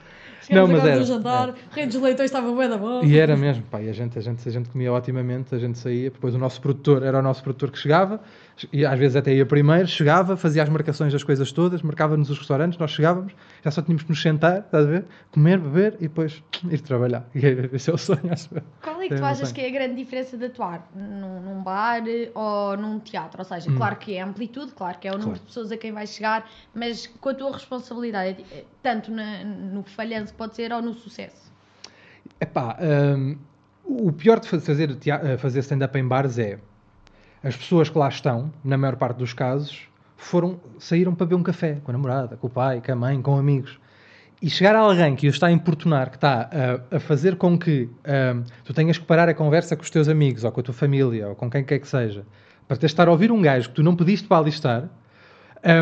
Não, 0.51 0.69
mas 0.69 0.85
era. 0.85 1.05
jantar, 1.05 1.51
é. 1.51 1.53
rei 1.71 1.87
dos 1.87 2.01
leitões 2.01 2.27
estava 2.27 2.55
bem 2.55 2.69
da 2.69 2.77
boa. 2.77 3.05
E 3.05 3.17
era 3.17 3.37
mesmo, 3.37 3.63
pá, 3.65 3.81
e 3.81 3.89
a 3.89 3.93
gente, 3.93 4.19
a, 4.19 4.23
gente, 4.23 4.47
a 4.47 4.53
gente 4.53 4.69
comia 4.69 4.93
otimamente, 4.93 5.55
a 5.55 5.59
gente 5.59 5.79
saía, 5.79 6.11
depois 6.11 6.35
o 6.35 6.39
nosso 6.39 6.61
produtor, 6.61 7.03
era 7.03 7.19
o 7.19 7.23
nosso 7.23 7.43
produtor 7.43 7.71
que 7.71 7.79
chegava, 7.79 8.21
e 8.73 8.87
às 8.87 8.99
vezes 8.99 9.17
até 9.17 9.35
ia 9.35 9.45
primeiro, 9.45 9.87
chegava, 9.89 10.37
fazia 10.37 10.63
as 10.63 10.69
marcações 10.69 11.13
das 11.13 11.25
coisas 11.25 11.51
todas, 11.51 11.83
marcava-nos 11.83 12.31
os 12.31 12.39
restaurantes, 12.39 12.79
nós 12.79 12.91
chegávamos, 12.93 13.33
já 13.65 13.71
só 13.71 13.83
tínhamos 13.83 14.05
que 14.05 14.11
nos 14.11 14.23
sentar, 14.23 14.61
estás 14.61 14.87
a 14.87 14.89
ver? 14.89 15.05
Comer, 15.33 15.59
beber 15.59 15.97
e 15.99 16.03
depois 16.03 16.43
ir 16.71 16.81
trabalhar. 16.81 17.29
E 17.35 17.41
esse 17.75 17.91
é 17.91 17.93
o 17.93 17.99
sonho, 17.99 18.21
acho 18.31 18.49
Qual 18.81 19.03
é 19.03 19.09
que 19.09 19.17
tu 19.17 19.25
achas 19.25 19.51
que 19.51 19.61
é 19.61 19.69
a 19.69 19.71
grande 19.71 19.97
diferença 19.97 20.37
de 20.37 20.45
atuar 20.47 20.89
num, 20.95 21.41
num 21.41 21.63
bar 21.63 22.03
ou 22.35 22.77
num 22.77 23.01
teatro? 23.01 23.41
Ou 23.41 23.45
seja, 23.45 23.71
hum. 23.71 23.77
claro 23.77 23.97
que 23.97 24.15
é 24.15 24.23
a 24.23 24.27
amplitude, 24.27 24.73
claro 24.73 24.99
que 24.99 25.09
é 25.09 25.11
o 25.11 25.15
número 25.15 25.31
claro. 25.33 25.41
de 25.41 25.47
pessoas 25.47 25.73
a 25.73 25.77
quem 25.77 25.93
vais 25.93 26.11
chegar, 26.11 26.49
mas 26.75 27.07
com 27.07 27.29
a 27.29 27.35
tua 27.35 27.53
responsabilidade, 27.53 28.45
é 28.53 28.65
tanto 28.83 29.11
na, 29.11 29.45
no 29.45 29.83
falhanço 29.83 30.33
que 30.33 30.39
pode 30.39 30.55
ser 30.55 30.73
ou 30.73 30.81
no 30.81 30.95
sucesso? 30.95 31.53
Epá, 32.41 32.77
um, 33.17 33.37
o 33.85 34.13
pior 34.13 34.39
de 34.39 34.49
fazer, 34.49 34.97
fazer 35.39 35.59
stand-up 35.61 35.99
em 35.99 36.07
bares 36.07 36.39
é 36.39 36.59
as 37.45 37.55
pessoas 37.55 37.91
que 37.91 37.99
lá 37.99 38.09
estão, 38.09 38.51
na 38.65 38.79
maior 38.79 38.97
parte 38.97 39.19
dos 39.19 39.35
casos, 39.35 39.87
foram, 40.17 40.59
saíram 40.79 41.15
para 41.15 41.27
beber 41.27 41.39
um 41.39 41.43
café 41.43 41.79
com 41.85 41.91
a 41.91 41.93
namorada, 41.93 42.37
com 42.39 42.47
o 42.47 42.51
pai, 42.51 42.83
com 42.85 42.91
a 42.91 42.97
mãe, 42.97 43.21
com 43.21 43.37
amigos. 43.37 43.79
E 44.41 44.49
chegar 44.49 44.75
a 44.75 44.79
alguém 44.79 45.15
que 45.15 45.27
o 45.27 45.31
está 45.31 45.49
a 45.49 45.53
importunar, 45.53 46.09
que 46.09 46.17
está 46.17 46.49
a, 46.91 46.97
a 46.97 47.01
fazer 47.01 47.37
com 47.37 47.59
que 47.59 47.89
um, 48.07 48.45
tu 48.65 48.73
tenhas 48.73 48.97
que 48.97 49.05
parar 49.05 49.29
a 49.29 49.35
conversa 49.35 49.77
com 49.77 49.83
os 49.83 49.91
teus 49.91 50.09
amigos, 50.09 50.43
ou 50.43 50.51
com 50.51 50.61
a 50.61 50.63
tua 50.63 50.75
família, 50.75 51.29
ou 51.29 51.35
com 51.35 51.51
quem 51.51 51.63
quer 51.63 51.79
que 51.79 51.87
seja, 51.87 52.25
para 52.67 52.79
te 52.79 52.87
estar 52.87 53.09
a 53.09 53.11
ouvir 53.11 53.31
um 53.31 53.43
gajo 53.43 53.69
que 53.69 53.75
tu 53.75 53.83
não 53.83 53.95
pediste 53.95 54.27
para 54.27 54.39
ali 54.39 54.49
estar, 54.49 54.89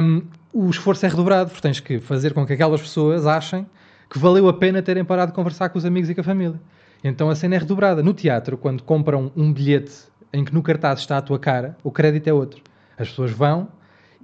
um, 0.02 0.22
o 0.52 0.68
esforço 0.68 1.06
é 1.06 1.08
redobrado, 1.08 1.50
porque 1.50 1.62
tens 1.62 1.78
que 1.78 2.00
fazer 2.00 2.34
com 2.34 2.44
que 2.44 2.52
aquelas 2.52 2.80
pessoas 2.80 3.24
achem 3.24 3.64
que 4.10 4.18
valeu 4.18 4.48
a 4.48 4.52
pena 4.52 4.82
terem 4.82 5.04
parado 5.04 5.30
de 5.30 5.36
conversar 5.36 5.68
com 5.68 5.78
os 5.78 5.84
amigos 5.84 6.10
e 6.10 6.14
com 6.14 6.20
a 6.20 6.24
família. 6.24 6.60
Então 7.04 7.30
a 7.30 7.34
cena 7.34 7.54
é 7.54 7.58
redobrada. 7.58 8.02
No 8.02 8.12
teatro, 8.12 8.58
quando 8.58 8.82
compram 8.82 9.32
um 9.34 9.52
bilhete 9.52 10.11
em 10.32 10.44
que 10.44 10.55
no 10.55 10.62
cartaz 10.62 11.00
está 11.00 11.19
a 11.19 11.23
tua 11.23 11.38
cara, 11.38 11.76
o 11.82 11.90
crédito 11.90 12.29
é 12.29 12.32
outro. 12.32 12.62
As 12.99 13.08
pessoas 13.08 13.31
vão 13.31 13.69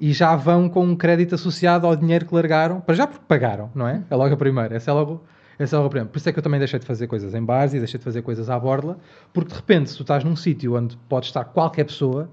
e 0.01 0.13
já 0.13 0.35
vão 0.37 0.69
com 0.69 0.85
um 0.85 0.97
crédito 0.97 1.35
associado 1.35 1.87
ao 1.87 1.95
dinheiro 1.95 2.25
que 2.25 2.35
largaram, 2.35 2.81
para 2.81 2.95
já 2.95 3.07
porque 3.07 3.25
pagaram, 3.27 3.71
não 3.75 3.87
é? 3.87 4.03
É 4.09 4.15
logo 4.15 4.33
a 4.33 4.37
primeira. 4.37 4.77
Essa 4.77 4.91
é 4.91 4.95
logo, 4.95 5.25
essa 5.59 5.75
é 5.75 5.77
logo 5.77 5.89
a 5.89 5.91
primeira. 5.91 6.11
Por 6.11 6.19
isso 6.19 6.29
é 6.29 6.33
que 6.33 6.39
eu 6.39 6.43
também 6.43 6.59
deixei 6.59 6.79
de 6.79 6.87
fazer 6.87 7.07
coisas 7.07 7.35
em 7.35 7.45
bares 7.45 7.75
e 7.75 7.79
deixei 7.79 7.99
de 7.99 8.05
fazer 8.05 8.23
coisas 8.23 8.49
à 8.49 8.59
borla, 8.59 8.99
porque 9.33 9.51
de 9.51 9.57
repente, 9.57 9.91
se 9.91 9.97
tu 9.97 10.03
estás 10.03 10.23
num 10.23 10.37
sítio 10.37 10.77
onde 10.77 10.97
pode 11.09 11.27
estar 11.27 11.45
qualquer 11.45 11.85
pessoa, 11.85 12.31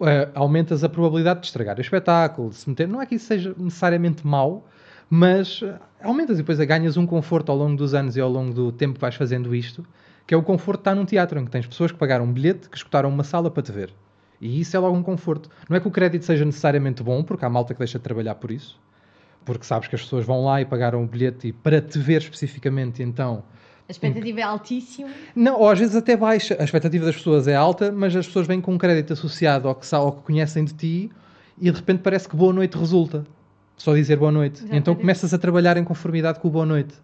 uh, 0.00 0.30
aumentas 0.34 0.84
a 0.84 0.88
probabilidade 0.88 1.40
de 1.40 1.46
estragar 1.46 1.78
o 1.78 1.80
espetáculo, 1.80 2.50
de 2.50 2.56
se 2.56 2.68
meter. 2.68 2.86
Não 2.86 3.00
é 3.00 3.06
que 3.06 3.14
isso 3.14 3.26
seja 3.26 3.54
necessariamente 3.56 4.26
mau, 4.26 4.66
mas 5.08 5.62
uh, 5.62 5.74
aumentas 6.02 6.38
e 6.38 6.42
depois 6.42 6.58
ganhas 6.60 6.96
um 6.96 7.06
conforto 7.06 7.50
ao 7.50 7.56
longo 7.56 7.76
dos 7.76 7.94
anos 7.94 8.16
e 8.16 8.20
ao 8.20 8.28
longo 8.28 8.52
do 8.52 8.72
tempo 8.72 8.94
que 8.94 9.00
vais 9.00 9.14
fazendo 9.14 9.54
isto, 9.54 9.84
que 10.26 10.34
é 10.34 10.36
o 10.36 10.42
conforto 10.42 10.78
de 10.78 10.80
estar 10.82 10.94
num 10.94 11.04
teatro, 11.04 11.38
em 11.38 11.44
que 11.44 11.50
tens 11.50 11.66
pessoas 11.66 11.92
que 11.92 11.98
pagaram 11.98 12.24
um 12.24 12.32
bilhete, 12.32 12.68
que 12.68 12.76
escutaram 12.76 13.08
uma 13.08 13.22
sala 13.22 13.50
para 13.50 13.62
te 13.62 13.72
ver. 13.72 13.92
E 14.40 14.60
isso 14.60 14.76
é 14.76 14.80
logo 14.80 14.96
um 14.96 15.02
conforto. 15.02 15.48
Não 15.68 15.76
é 15.76 15.80
que 15.80 15.88
o 15.88 15.90
crédito 15.90 16.24
seja 16.24 16.44
necessariamente 16.44 17.02
bom, 17.02 17.22
porque 17.22 17.44
há 17.44 17.48
malta 17.48 17.72
que 17.72 17.78
deixa 17.78 17.98
de 17.98 18.02
trabalhar 18.02 18.34
por 18.34 18.50
isso, 18.50 18.78
porque 19.44 19.64
sabes 19.64 19.88
que 19.88 19.94
as 19.94 20.02
pessoas 20.02 20.26
vão 20.26 20.44
lá 20.44 20.60
e 20.60 20.64
pagaram 20.64 21.02
o 21.02 21.06
bilhete 21.06 21.52
para 21.52 21.80
te 21.80 21.98
ver 21.98 22.20
especificamente, 22.20 23.02
então. 23.02 23.42
A 23.88 23.92
expectativa 23.92 24.40
é 24.40 24.42
altíssima? 24.42 25.08
Não, 25.34 25.60
ou 25.60 25.70
às 25.70 25.78
vezes 25.78 25.94
até 25.94 26.16
baixa. 26.16 26.56
A 26.58 26.64
expectativa 26.64 27.06
das 27.06 27.16
pessoas 27.16 27.46
é 27.46 27.54
alta, 27.54 27.92
mas 27.92 28.14
as 28.16 28.26
pessoas 28.26 28.46
vêm 28.46 28.60
com 28.60 28.74
um 28.74 28.78
crédito 28.78 29.12
associado 29.12 29.68
ao 29.68 29.76
que, 29.76 29.94
ao 29.94 30.12
que 30.12 30.22
conhecem 30.22 30.64
de 30.64 30.74
ti 30.74 31.10
e 31.56 31.70
de 31.70 31.76
repente 31.76 32.00
parece 32.00 32.28
que 32.28 32.34
boa 32.34 32.52
noite 32.52 32.76
resulta. 32.76 33.24
Só 33.76 33.94
dizer 33.94 34.16
boa 34.16 34.32
noite. 34.32 34.56
Exatamente. 34.56 34.80
Então 34.80 34.94
começas 34.94 35.32
a 35.32 35.38
trabalhar 35.38 35.76
em 35.76 35.84
conformidade 35.84 36.40
com 36.40 36.48
o 36.48 36.50
boa 36.50 36.66
noite. 36.66 36.94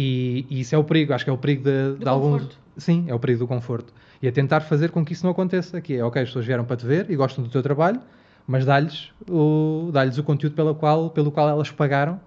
E, 0.00 0.46
e, 0.48 0.60
isso 0.60 0.76
é 0.76 0.78
o 0.78 0.84
perigo, 0.84 1.12
acho 1.12 1.24
que 1.24 1.30
é 1.30 1.32
o 1.32 1.36
perigo 1.36 1.64
de, 1.64 1.96
de 1.98 2.08
alguns. 2.08 2.56
Sim, 2.76 3.06
é 3.08 3.14
o 3.14 3.18
perigo 3.18 3.40
do 3.40 3.48
conforto. 3.48 3.92
E 4.22 4.28
é 4.28 4.30
tentar 4.30 4.60
fazer 4.60 4.92
com 4.92 5.04
que 5.04 5.12
isso 5.12 5.26
não 5.26 5.32
aconteça. 5.32 5.80
Que 5.80 5.96
é, 5.96 6.04
ok, 6.04 6.22
as 6.22 6.28
pessoas 6.28 6.46
vieram 6.46 6.64
para 6.64 6.76
te 6.76 6.86
ver 6.86 7.10
e 7.10 7.16
gostam 7.16 7.42
do 7.42 7.50
teu 7.50 7.60
trabalho, 7.64 8.00
mas 8.46 8.64
dá-lhes 8.64 9.10
o, 9.28 9.90
dá 9.92 10.04
o 10.04 10.22
conteúdo 10.22 10.54
pelo 10.54 10.72
qual, 10.76 11.10
pelo 11.10 11.32
qual 11.32 11.48
elas 11.48 11.72
pagaram. 11.72 12.20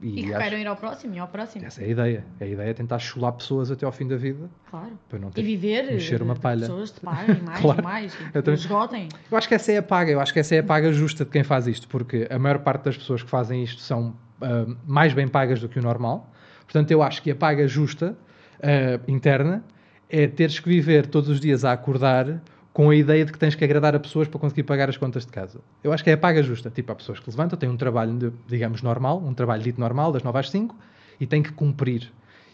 E, 0.00 0.20
e 0.20 0.22
que 0.22 0.32
queiram 0.32 0.56
ir 0.56 0.68
ao 0.68 0.76
próximo 0.76 1.12
e 1.16 1.18
ao 1.18 1.26
próximo. 1.26 1.66
Essa 1.66 1.82
é 1.82 1.86
a 1.86 1.88
ideia. 1.88 2.24
É 2.38 2.44
a 2.44 2.46
ideia 2.46 2.70
é 2.70 2.74
tentar 2.74 3.00
chular 3.00 3.32
pessoas 3.32 3.72
até 3.72 3.84
ao 3.84 3.90
fim 3.90 4.06
da 4.06 4.16
vida. 4.16 4.48
Claro. 4.70 4.92
Para 5.08 5.18
não 5.18 5.32
ter 5.32 5.40
e 5.40 5.44
viver. 5.44 5.86
Mexer 5.86 6.22
uma 6.22 6.36
palha. 6.36 6.60
Pessoas 6.60 6.92
te 6.92 7.00
paguem 7.00 7.42
mais 7.42 7.60
claro. 7.60 7.80
e 7.80 7.82
mais. 7.82 8.14
E 8.14 8.48
eu 8.48 8.54
esgotem. 8.54 9.08
Eu 9.28 9.36
acho 9.36 9.48
que 9.48 9.54
essa 9.56 9.72
é 9.72 9.78
a 9.78 9.82
paga. 9.82 10.12
Eu 10.12 10.20
acho 10.20 10.32
que 10.32 10.38
essa 10.38 10.54
é 10.54 10.60
a 10.60 10.62
paga 10.62 10.92
justa 10.92 11.24
de 11.24 11.30
quem 11.32 11.42
faz 11.42 11.66
isto. 11.66 11.88
Porque 11.88 12.28
a 12.30 12.38
maior 12.38 12.60
parte 12.60 12.84
das 12.84 12.96
pessoas 12.96 13.20
que 13.20 13.28
fazem 13.28 13.64
isto 13.64 13.80
são 13.80 14.14
uh, 14.40 14.76
mais 14.86 15.12
bem 15.12 15.26
pagas 15.26 15.60
do 15.60 15.68
que 15.68 15.80
o 15.80 15.82
normal. 15.82 16.30
Portanto, 16.70 16.92
eu 16.92 17.02
acho 17.02 17.20
que 17.20 17.32
a 17.32 17.34
paga 17.34 17.66
justa, 17.66 18.16
uh, 18.60 19.10
interna, 19.10 19.64
é 20.08 20.28
teres 20.28 20.60
que 20.60 20.68
viver 20.68 21.04
todos 21.08 21.28
os 21.28 21.40
dias 21.40 21.64
a 21.64 21.72
acordar 21.72 22.40
com 22.72 22.90
a 22.90 22.94
ideia 22.94 23.24
de 23.24 23.32
que 23.32 23.38
tens 23.38 23.56
que 23.56 23.64
agradar 23.64 23.96
a 23.96 23.98
pessoas 23.98 24.28
para 24.28 24.38
conseguir 24.38 24.62
pagar 24.62 24.88
as 24.88 24.96
contas 24.96 25.26
de 25.26 25.32
casa. 25.32 25.60
Eu 25.82 25.92
acho 25.92 26.04
que 26.04 26.10
é 26.10 26.12
a 26.12 26.16
paga 26.16 26.40
justa. 26.44 26.70
Tipo, 26.70 26.92
há 26.92 26.94
pessoas 26.94 27.18
que 27.18 27.28
levantam, 27.28 27.58
têm 27.58 27.68
um 27.68 27.76
trabalho, 27.76 28.32
digamos, 28.46 28.82
normal, 28.82 29.20
um 29.20 29.34
trabalho 29.34 29.60
dito 29.64 29.80
normal, 29.80 30.12
das 30.12 30.22
9 30.22 30.38
às 30.38 30.48
5, 30.48 30.76
e 31.18 31.26
têm 31.26 31.42
que 31.42 31.52
cumprir. 31.52 32.12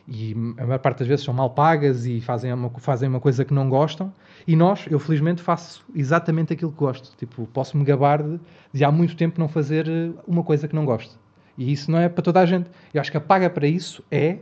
E 0.09 0.33
a 0.57 0.65
maior 0.65 0.79
parte 0.79 1.01
das 1.01 1.09
vezes 1.09 1.23
são 1.23 1.35
mal 1.35 1.51
pagas 1.51 2.07
e 2.07 2.23
fazem 2.23 2.51
uma, 2.55 2.71
fazem 2.79 3.11
uma 3.11 3.21
coisa 3.21 3.45
que 3.45 3.53
não 3.53 3.69
gostam. 3.69 4.11
E 4.47 4.57
nós, 4.57 4.87
eu 4.91 4.99
felizmente, 4.99 5.43
faço 5.43 5.85
exatamente 5.95 6.55
aquilo 6.55 6.73
que 6.73 6.79
gosto. 6.79 7.15
Tipo, 7.19 7.47
posso 7.53 7.77
me 7.77 7.85
gabar 7.85 8.23
de, 8.23 8.41
de 8.73 8.83
há 8.83 8.91
muito 8.91 9.15
tempo 9.15 9.39
não 9.39 9.49
fazer 9.49 9.87
eh, 9.87 10.11
uma 10.27 10.43
coisa 10.43 10.67
que 10.67 10.75
não 10.75 10.87
gosto. 10.87 11.19
E 11.57 11.73
isso 11.73 11.91
não 11.91 11.99
é 11.99 12.09
para 12.09 12.23
toda 12.23 12.41
a 12.41 12.47
gente. 12.47 12.71
Eu 12.93 13.01
acho 13.01 13.11
que 13.11 13.17
a 13.17 13.21
paga 13.21 13.49
para 13.49 13.67
isso 13.67 14.05
é 14.11 14.39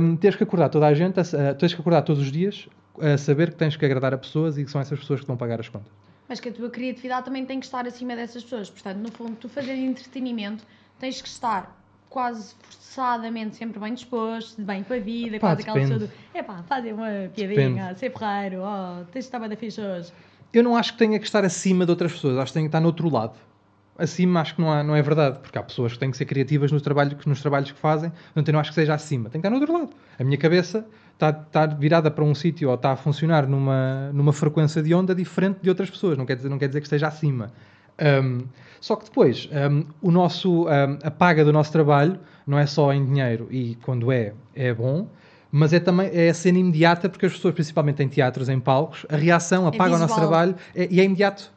um, 0.00 0.16
teres 0.16 0.36
que 0.36 0.42
acordar 0.42 0.68
toda 0.68 0.86
a 0.86 0.94
gente, 0.94 1.18
a, 1.18 1.50
a, 1.50 1.54
tens 1.54 1.74
que 1.74 1.80
acordar 1.80 2.02
todos 2.02 2.22
os 2.22 2.32
dias 2.32 2.68
a 3.00 3.18
saber 3.18 3.50
que 3.50 3.56
tens 3.56 3.76
que 3.76 3.84
agradar 3.84 4.14
a 4.14 4.18
pessoas 4.18 4.56
e 4.56 4.64
que 4.64 4.70
são 4.70 4.80
essas 4.80 4.98
pessoas 4.98 5.20
que 5.20 5.26
vão 5.26 5.36
pagar 5.36 5.60
as 5.60 5.68
contas. 5.68 5.92
Mas 6.28 6.40
que 6.40 6.48
a 6.48 6.52
tua 6.52 6.70
criatividade 6.70 7.26
também 7.26 7.44
tem 7.44 7.60
que 7.60 7.66
estar 7.66 7.86
acima 7.86 8.16
dessas 8.16 8.42
pessoas. 8.42 8.70
Portanto, 8.70 8.98
no 8.98 9.12
fundo, 9.12 9.36
tu 9.36 9.48
fazer 9.48 9.74
entretenimento, 9.74 10.64
tens 10.98 11.20
que 11.20 11.28
estar 11.28 11.76
quase 12.08 12.54
forçadamente 12.62 13.56
sempre 13.56 13.78
bem 13.78 13.92
disposto, 13.92 14.60
bem 14.62 14.82
para 14.82 14.96
a 14.96 15.00
vida, 15.00 15.36
Epá, 15.36 15.48
quase 15.48 15.62
aquela 15.62 15.78
pessoa 15.78 15.98
do 15.98 16.10
epá, 16.34 16.62
fazer 16.62 16.94
uma 16.94 17.30
piadinha, 17.34 17.94
ser 17.94 18.10
ferreiro, 18.10 18.62
oh, 18.62 19.04
tens 19.12 19.24
de 19.24 19.28
estar 19.28 19.38
bem 19.38 19.48
da 19.50 19.56
ficha 19.56 19.82
hoje. 19.82 20.12
Eu 20.52 20.62
não 20.62 20.76
acho 20.76 20.92
que 20.92 20.98
tenha 20.98 21.18
que 21.18 21.26
estar 21.26 21.44
acima 21.44 21.84
de 21.84 21.90
outras 21.90 22.12
pessoas, 22.12 22.38
acho 22.38 22.52
que 22.52 22.54
tem 22.54 22.64
que 22.64 22.68
estar 22.68 22.80
no 22.80 22.86
outro 22.86 23.10
lado 23.12 23.36
acima 23.98 24.40
acho 24.40 24.54
que 24.54 24.60
não, 24.60 24.72
há, 24.72 24.82
não 24.82 24.94
é 24.94 25.02
verdade, 25.02 25.38
porque 25.40 25.58
há 25.58 25.62
pessoas 25.62 25.92
que 25.92 25.98
têm 25.98 26.10
que 26.10 26.16
ser 26.16 26.24
criativas 26.24 26.70
nos 26.72 26.82
trabalhos, 26.82 27.24
nos 27.24 27.40
trabalhos 27.40 27.72
que 27.72 27.78
fazem, 27.78 28.10
portanto 28.10 28.48
eu 28.48 28.52
não 28.52 28.60
acho 28.60 28.70
que 28.70 28.74
seja 28.74 28.94
acima, 28.94 29.30
tem 29.30 29.40
que 29.40 29.46
estar 29.46 29.50
no 29.50 29.60
outro 29.60 29.72
lado. 29.72 29.90
A 30.18 30.24
minha 30.24 30.38
cabeça 30.38 30.86
está, 31.12 31.30
está 31.30 31.66
virada 31.66 32.10
para 32.10 32.24
um 32.24 32.34
sítio 32.34 32.68
ou 32.68 32.74
está 32.74 32.92
a 32.92 32.96
funcionar 32.96 33.46
numa, 33.46 34.10
numa 34.12 34.32
frequência 34.32 34.82
de 34.82 34.94
onda 34.94 35.14
diferente 35.14 35.58
de 35.62 35.68
outras 35.68 35.90
pessoas, 35.90 36.16
não 36.16 36.26
quer 36.26 36.36
dizer, 36.36 36.48
não 36.48 36.58
quer 36.58 36.68
dizer 36.68 36.80
que 36.80 36.86
esteja 36.86 37.08
acima. 37.08 37.50
Um, 37.98 38.42
só 38.80 38.94
que 38.94 39.04
depois, 39.04 39.48
um, 39.70 39.84
o 40.02 40.10
nosso, 40.10 40.66
um, 40.66 40.98
a 41.02 41.10
paga 41.10 41.44
do 41.44 41.52
nosso 41.52 41.72
trabalho 41.72 42.20
não 42.46 42.58
é 42.58 42.66
só 42.66 42.92
em 42.92 43.04
dinheiro 43.04 43.48
e 43.50 43.76
quando 43.82 44.12
é, 44.12 44.34
é 44.54 44.72
bom, 44.72 45.08
mas 45.50 45.72
é 45.72 45.80
também 45.80 46.10
é 46.12 46.28
a 46.28 46.34
cena 46.34 46.58
imediata, 46.58 47.08
porque 47.08 47.24
as 47.24 47.32
pessoas, 47.32 47.54
principalmente 47.54 48.02
em 48.02 48.08
teatros, 48.08 48.48
em 48.48 48.60
palcos, 48.60 49.06
a 49.08 49.16
reação, 49.16 49.66
apaga 49.66 49.94
é 49.94 49.96
o 49.96 49.98
nosso 49.98 50.14
trabalho 50.14 50.54
é, 50.74 50.86
e 50.90 51.00
é 51.00 51.04
imediato. 51.04 51.50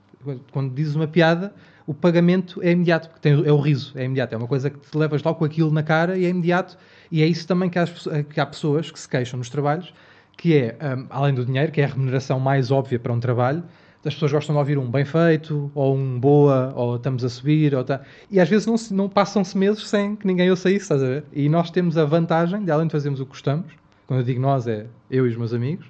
Quando 0.52 0.74
dizes 0.74 0.96
uma 0.96 1.08
piada, 1.08 1.54
o 1.90 1.94
pagamento 1.96 2.62
é 2.62 2.70
imediato, 2.70 3.10
porque 3.10 3.20
tem, 3.20 3.34
é 3.44 3.52
o 3.52 3.60
riso, 3.60 3.94
é 3.96 4.04
imediato. 4.04 4.36
É 4.36 4.38
uma 4.38 4.48
coisa 4.48 4.70
que 4.70 4.78
te 4.78 4.96
levas 4.96 5.24
logo 5.24 5.40
com 5.40 5.46
aquilo 5.46 5.72
na 5.72 5.82
cara 5.82 6.16
e 6.16 6.24
é 6.24 6.30
imediato. 6.30 6.78
E 7.12 7.24
é 7.24 7.26
isso 7.26 7.48
também 7.48 7.68
que 7.68 7.80
há, 7.80 7.88
que 8.32 8.40
há 8.40 8.46
pessoas 8.46 8.92
que 8.92 9.00
se 9.00 9.10
queixam 9.10 9.40
nos 9.40 9.50
trabalhos, 9.50 9.92
que 10.38 10.56
é, 10.56 10.78
um, 10.80 11.08
além 11.10 11.34
do 11.34 11.44
dinheiro, 11.44 11.72
que 11.72 11.82
é 11.82 11.86
a 11.86 11.88
remuneração 11.88 12.40
mais 12.40 12.70
óbvia 12.70 13.00
para 13.00 13.12
um 13.12 13.20
trabalho, 13.20 13.64
as 14.06 14.14
pessoas 14.14 14.32
gostam 14.32 14.54
de 14.54 14.60
ouvir 14.60 14.78
um 14.78 14.88
bem 14.88 15.04
feito, 15.04 15.72
ou 15.74 15.96
um 15.96 16.20
boa, 16.20 16.72
ou 16.76 16.96
estamos 16.98 17.24
a 17.24 17.30
subir, 17.30 17.74
ou 17.74 17.84
tá... 17.84 18.02
e 18.30 18.40
às 18.40 18.48
vezes 18.48 18.68
não, 18.68 18.76
não 18.96 19.10
passam-se 19.10 19.58
meses 19.58 19.88
sem 19.88 20.16
que 20.16 20.28
ninguém 20.28 20.48
ouça 20.52 20.70
isso, 20.70 20.84
estás 20.84 21.02
a 21.02 21.08
ver? 21.08 21.24
E 21.34 21.50
nós 21.50 21.72
temos 21.72 21.98
a 21.98 22.06
vantagem, 22.06 22.64
de 22.64 22.70
além 22.70 22.86
de 22.86 22.92
fazermos 22.92 23.20
o 23.20 23.26
que 23.26 23.32
gostamos, 23.32 23.74
quando 24.06 24.20
eu 24.20 24.26
digo 24.28 24.40
nós 24.40 24.68
é 24.68 24.86
eu 25.10 25.26
e 25.26 25.30
os 25.30 25.36
meus 25.36 25.56
amigos, 25.56 25.88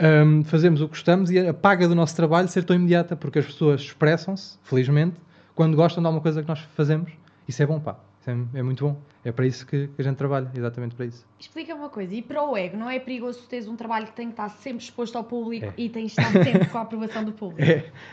um, 0.00 0.44
fazemos 0.44 0.80
o 0.80 0.84
que 0.84 0.90
gostamos 0.90 1.30
e 1.30 1.38
a 1.38 1.52
paga 1.52 1.88
do 1.88 1.94
nosso 1.94 2.14
trabalho 2.14 2.48
ser 2.48 2.64
tão 2.64 2.76
imediata, 2.76 3.16
porque 3.16 3.38
as 3.38 3.46
pessoas 3.46 3.80
expressam-se, 3.80 4.58
felizmente, 4.62 5.16
quando 5.54 5.76
gostam 5.76 6.02
de 6.02 6.06
alguma 6.06 6.22
coisa 6.22 6.42
que 6.42 6.48
nós 6.48 6.60
fazemos. 6.76 7.10
Isso 7.46 7.62
é 7.62 7.66
bom, 7.66 7.80
pá. 7.80 7.96
Isso 8.20 8.30
é, 8.30 8.58
é 8.58 8.62
muito 8.62 8.84
bom. 8.84 8.96
É 9.24 9.32
para 9.32 9.46
isso 9.46 9.66
que, 9.66 9.88
que, 9.88 10.00
a 10.00 10.04
gente 10.04 10.16
trabalha, 10.16 10.50
exatamente 10.54 10.94
para 10.94 11.06
isso. 11.06 11.26
Explica 11.38 11.74
uma 11.74 11.88
coisa, 11.88 12.14
e 12.14 12.22
para 12.22 12.42
o 12.42 12.56
ego, 12.56 12.76
não 12.76 12.88
é 12.88 12.98
perigoso 12.98 13.40
teres 13.48 13.66
um 13.66 13.76
trabalho 13.76 14.06
que 14.06 14.12
tem 14.12 14.28
que 14.28 14.32
estar 14.32 14.48
sempre 14.48 14.82
exposto 14.84 15.16
ao 15.16 15.24
público 15.24 15.66
é. 15.66 15.72
e 15.76 15.88
tens 15.88 16.12
de 16.12 16.20
estar 16.20 16.44
sempre 16.44 16.66
com 16.66 16.78
a 16.78 16.82
aprovação 16.82 17.24
do 17.24 17.32
público? 17.32 17.58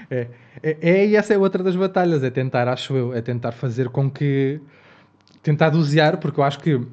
É, 0.10 0.18
é, 0.18 0.28
é, 0.64 0.78
é, 0.82 1.08
e 1.08 1.16
essa 1.16 1.34
é 1.34 1.38
outra 1.38 1.64
das 1.64 1.76
batalhas, 1.76 2.24
é 2.24 2.30
tentar, 2.30 2.68
acho 2.68 2.96
eu, 2.96 3.14
é 3.14 3.22
tentar 3.22 3.52
fazer 3.52 3.90
com 3.90 4.10
que 4.10 4.60
tentar 5.42 5.70
dosear, 5.70 6.18
porque 6.18 6.40
eu 6.40 6.44
acho 6.44 6.60
que 6.60 6.74
uh, 6.74 6.90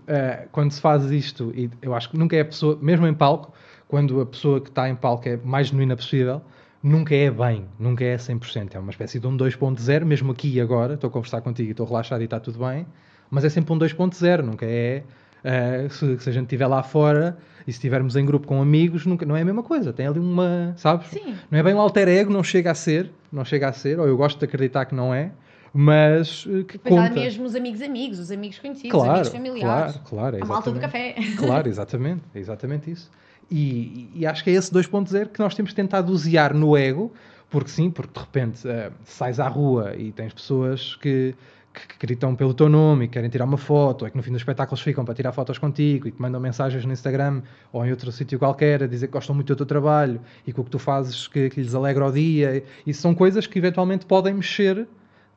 quando 0.50 0.70
se 0.72 0.80
faz 0.80 1.10
isto, 1.10 1.52
e 1.56 1.70
eu 1.80 1.94
acho 1.94 2.10
que 2.10 2.18
nunca 2.18 2.36
é 2.36 2.40
a 2.40 2.44
pessoa, 2.44 2.78
mesmo 2.80 3.06
em 3.06 3.14
palco, 3.14 3.52
quando 3.92 4.22
a 4.22 4.24
pessoa 4.24 4.58
que 4.58 4.70
está 4.70 4.88
em 4.88 4.94
palco 4.94 5.28
é 5.28 5.36
mais 5.44 5.66
genuína 5.66 5.94
possível, 5.94 6.40
nunca 6.82 7.14
é 7.14 7.30
bem, 7.30 7.66
nunca 7.78 8.02
é 8.02 8.16
100%. 8.16 8.74
É 8.74 8.78
uma 8.78 8.90
espécie 8.90 9.20
de 9.20 9.26
um 9.26 9.36
2.0, 9.36 10.06
mesmo 10.06 10.32
aqui 10.32 10.48
e 10.50 10.62
agora, 10.62 10.94
estou 10.94 11.08
a 11.08 11.10
conversar 11.10 11.42
contigo 11.42 11.68
e 11.68 11.72
estou 11.72 11.84
relaxado 11.84 12.22
e 12.22 12.24
está 12.24 12.40
tudo 12.40 12.58
bem, 12.58 12.86
mas 13.30 13.44
é 13.44 13.50
sempre 13.50 13.70
um 13.70 13.78
2.0, 13.78 14.40
nunca 14.40 14.64
é. 14.64 15.02
Uh, 15.44 15.90
se, 15.92 16.18
se, 16.20 16.30
a 16.30 16.32
gente 16.32 16.44
estiver 16.44 16.66
lá 16.68 16.82
fora 16.82 17.36
e 17.66 17.72
se 17.72 17.76
estivermos 17.76 18.16
em 18.16 18.24
grupo 18.24 18.46
com 18.46 18.62
amigos, 18.62 19.04
nunca, 19.04 19.26
não 19.26 19.36
é 19.36 19.42
a 19.42 19.44
mesma 19.44 19.62
coisa. 19.62 19.92
Tem 19.92 20.06
ali 20.06 20.20
uma, 20.20 20.72
sabes? 20.78 21.08
Sim. 21.08 21.34
Não 21.50 21.58
é 21.58 21.62
bem 21.62 21.74
um 21.74 21.80
alter 21.80 22.08
ego, 22.08 22.32
não 22.32 22.42
chega 22.42 22.70
a 22.70 22.74
ser, 22.74 23.10
não 23.30 23.44
chega 23.44 23.68
a 23.68 23.74
ser, 23.74 24.00
ou 24.00 24.06
eu 24.06 24.16
gosto 24.16 24.38
de 24.38 24.46
acreditar 24.46 24.86
que 24.86 24.94
não 24.94 25.12
é, 25.12 25.32
mas 25.70 26.46
uh, 26.46 26.64
que 26.64 26.78
Depois 26.78 26.94
conta. 26.94 27.12
há 27.12 27.14
mesmo 27.14 27.44
os 27.44 27.54
amigos 27.54 27.82
amigos, 27.82 28.18
os 28.18 28.30
amigos 28.30 28.58
conhecidos, 28.58 28.90
claro, 28.90 29.20
os 29.20 29.28
amigos 29.28 29.50
familiares. 29.50 29.92
Claro, 29.96 30.08
claro. 30.08 30.36
É 30.38 30.40
a 30.40 30.46
malta 30.46 30.72
do 30.72 30.80
café. 30.80 31.14
Claro, 31.36 31.68
exatamente, 31.68 32.22
é 32.34 32.38
exatamente 32.38 32.90
isso. 32.90 33.10
E, 33.54 34.08
e, 34.14 34.26
acho 34.26 34.42
que 34.42 34.48
é 34.48 34.54
esse 34.54 34.72
2.0 34.72 35.28
que 35.28 35.38
nós 35.38 35.54
temos 35.54 35.74
tentado 35.74 36.10
usear 36.10 36.54
no 36.54 36.74
ego, 36.74 37.12
porque 37.50 37.68
sim, 37.68 37.90
porque 37.90 38.14
de 38.14 38.20
repente 38.20 38.66
uh, 38.66 38.90
sais 39.04 39.38
à 39.38 39.46
rua 39.46 39.94
e 39.94 40.10
tens 40.10 40.32
pessoas 40.32 40.96
que, 40.96 41.34
que, 41.70 41.98
gritam 42.00 42.34
pelo 42.34 42.54
teu 42.54 42.66
nome 42.66 43.04
e 43.04 43.08
querem 43.08 43.28
tirar 43.28 43.44
uma 43.44 43.58
foto, 43.58 44.02
ou 44.02 44.08
é 44.08 44.10
que 44.10 44.16
no 44.16 44.22
fim 44.22 44.32
dos 44.32 44.40
espetáculos 44.40 44.80
ficam 44.80 45.04
para 45.04 45.12
tirar 45.12 45.32
fotos 45.32 45.58
contigo 45.58 46.08
e 46.08 46.10
te 46.10 46.22
mandam 46.22 46.40
mensagens 46.40 46.82
no 46.86 46.94
Instagram 46.94 47.42
ou 47.70 47.84
em 47.84 47.90
outro 47.90 48.10
sítio 48.10 48.38
qualquer 48.38 48.84
a 48.84 48.86
dizer 48.86 49.08
que 49.08 49.12
gostam 49.12 49.34
muito 49.34 49.48
do 49.48 49.56
teu 49.56 49.66
trabalho 49.66 50.18
e 50.46 50.52
que 50.52 50.58
o 50.58 50.64
que 50.64 50.70
tu 50.70 50.78
fazes 50.78 51.28
que, 51.28 51.50
que 51.50 51.60
lhes 51.60 51.74
alegra 51.74 52.06
o 52.06 52.10
dia. 52.10 52.64
Isso 52.86 53.02
são 53.02 53.14
coisas 53.14 53.46
que 53.46 53.58
eventualmente 53.58 54.06
podem 54.06 54.32
mexer 54.32 54.88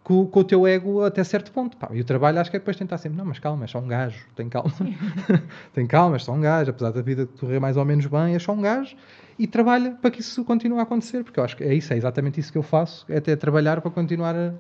com, 0.05 0.23
com, 0.27 0.39
o 0.39 0.43
teu 0.43 0.67
ego 0.67 1.03
até 1.03 1.23
certo 1.23 1.51
ponto. 1.51 1.75
Pá, 1.75 1.89
e 1.91 1.99
o 1.99 2.05
trabalho 2.05 2.39
acho 2.39 2.51
que 2.51 2.55
é 2.55 2.59
depois 2.59 2.77
tentar 2.77 2.99
sempre, 2.99 3.17
não, 3.17 3.25
mas 3.25 3.39
calma, 3.39 3.65
é 3.65 3.67
só 3.67 3.79
um 3.79 3.87
gajo, 3.87 4.23
tem 4.35 4.47
calma. 4.47 4.71
tem 5.73 5.87
calma, 5.87 6.15
é 6.17 6.19
só 6.19 6.31
um 6.31 6.39
gajo, 6.39 6.69
apesar 6.69 6.91
da 6.91 7.01
vida 7.01 7.27
correr 7.39 7.59
mais 7.59 7.75
ou 7.75 7.83
menos 7.83 8.05
bem, 8.05 8.35
é 8.35 8.39
só 8.39 8.53
um 8.53 8.61
gajo. 8.61 8.95
E 9.37 9.47
trabalha 9.47 9.97
para 9.99 10.11
que 10.11 10.21
isso 10.21 10.45
continue 10.45 10.77
a 10.77 10.83
acontecer, 10.83 11.23
porque 11.23 11.39
eu 11.39 11.43
acho 11.43 11.57
que 11.57 11.63
é 11.63 11.73
isso, 11.73 11.91
é 11.91 11.97
exatamente 11.97 12.39
isso 12.39 12.51
que 12.51 12.57
eu 12.57 12.61
faço, 12.61 13.03
é 13.09 13.17
até 13.17 13.35
trabalhar 13.35 13.81
para 13.81 13.89
continuar 13.89 14.35
a, 14.35 14.53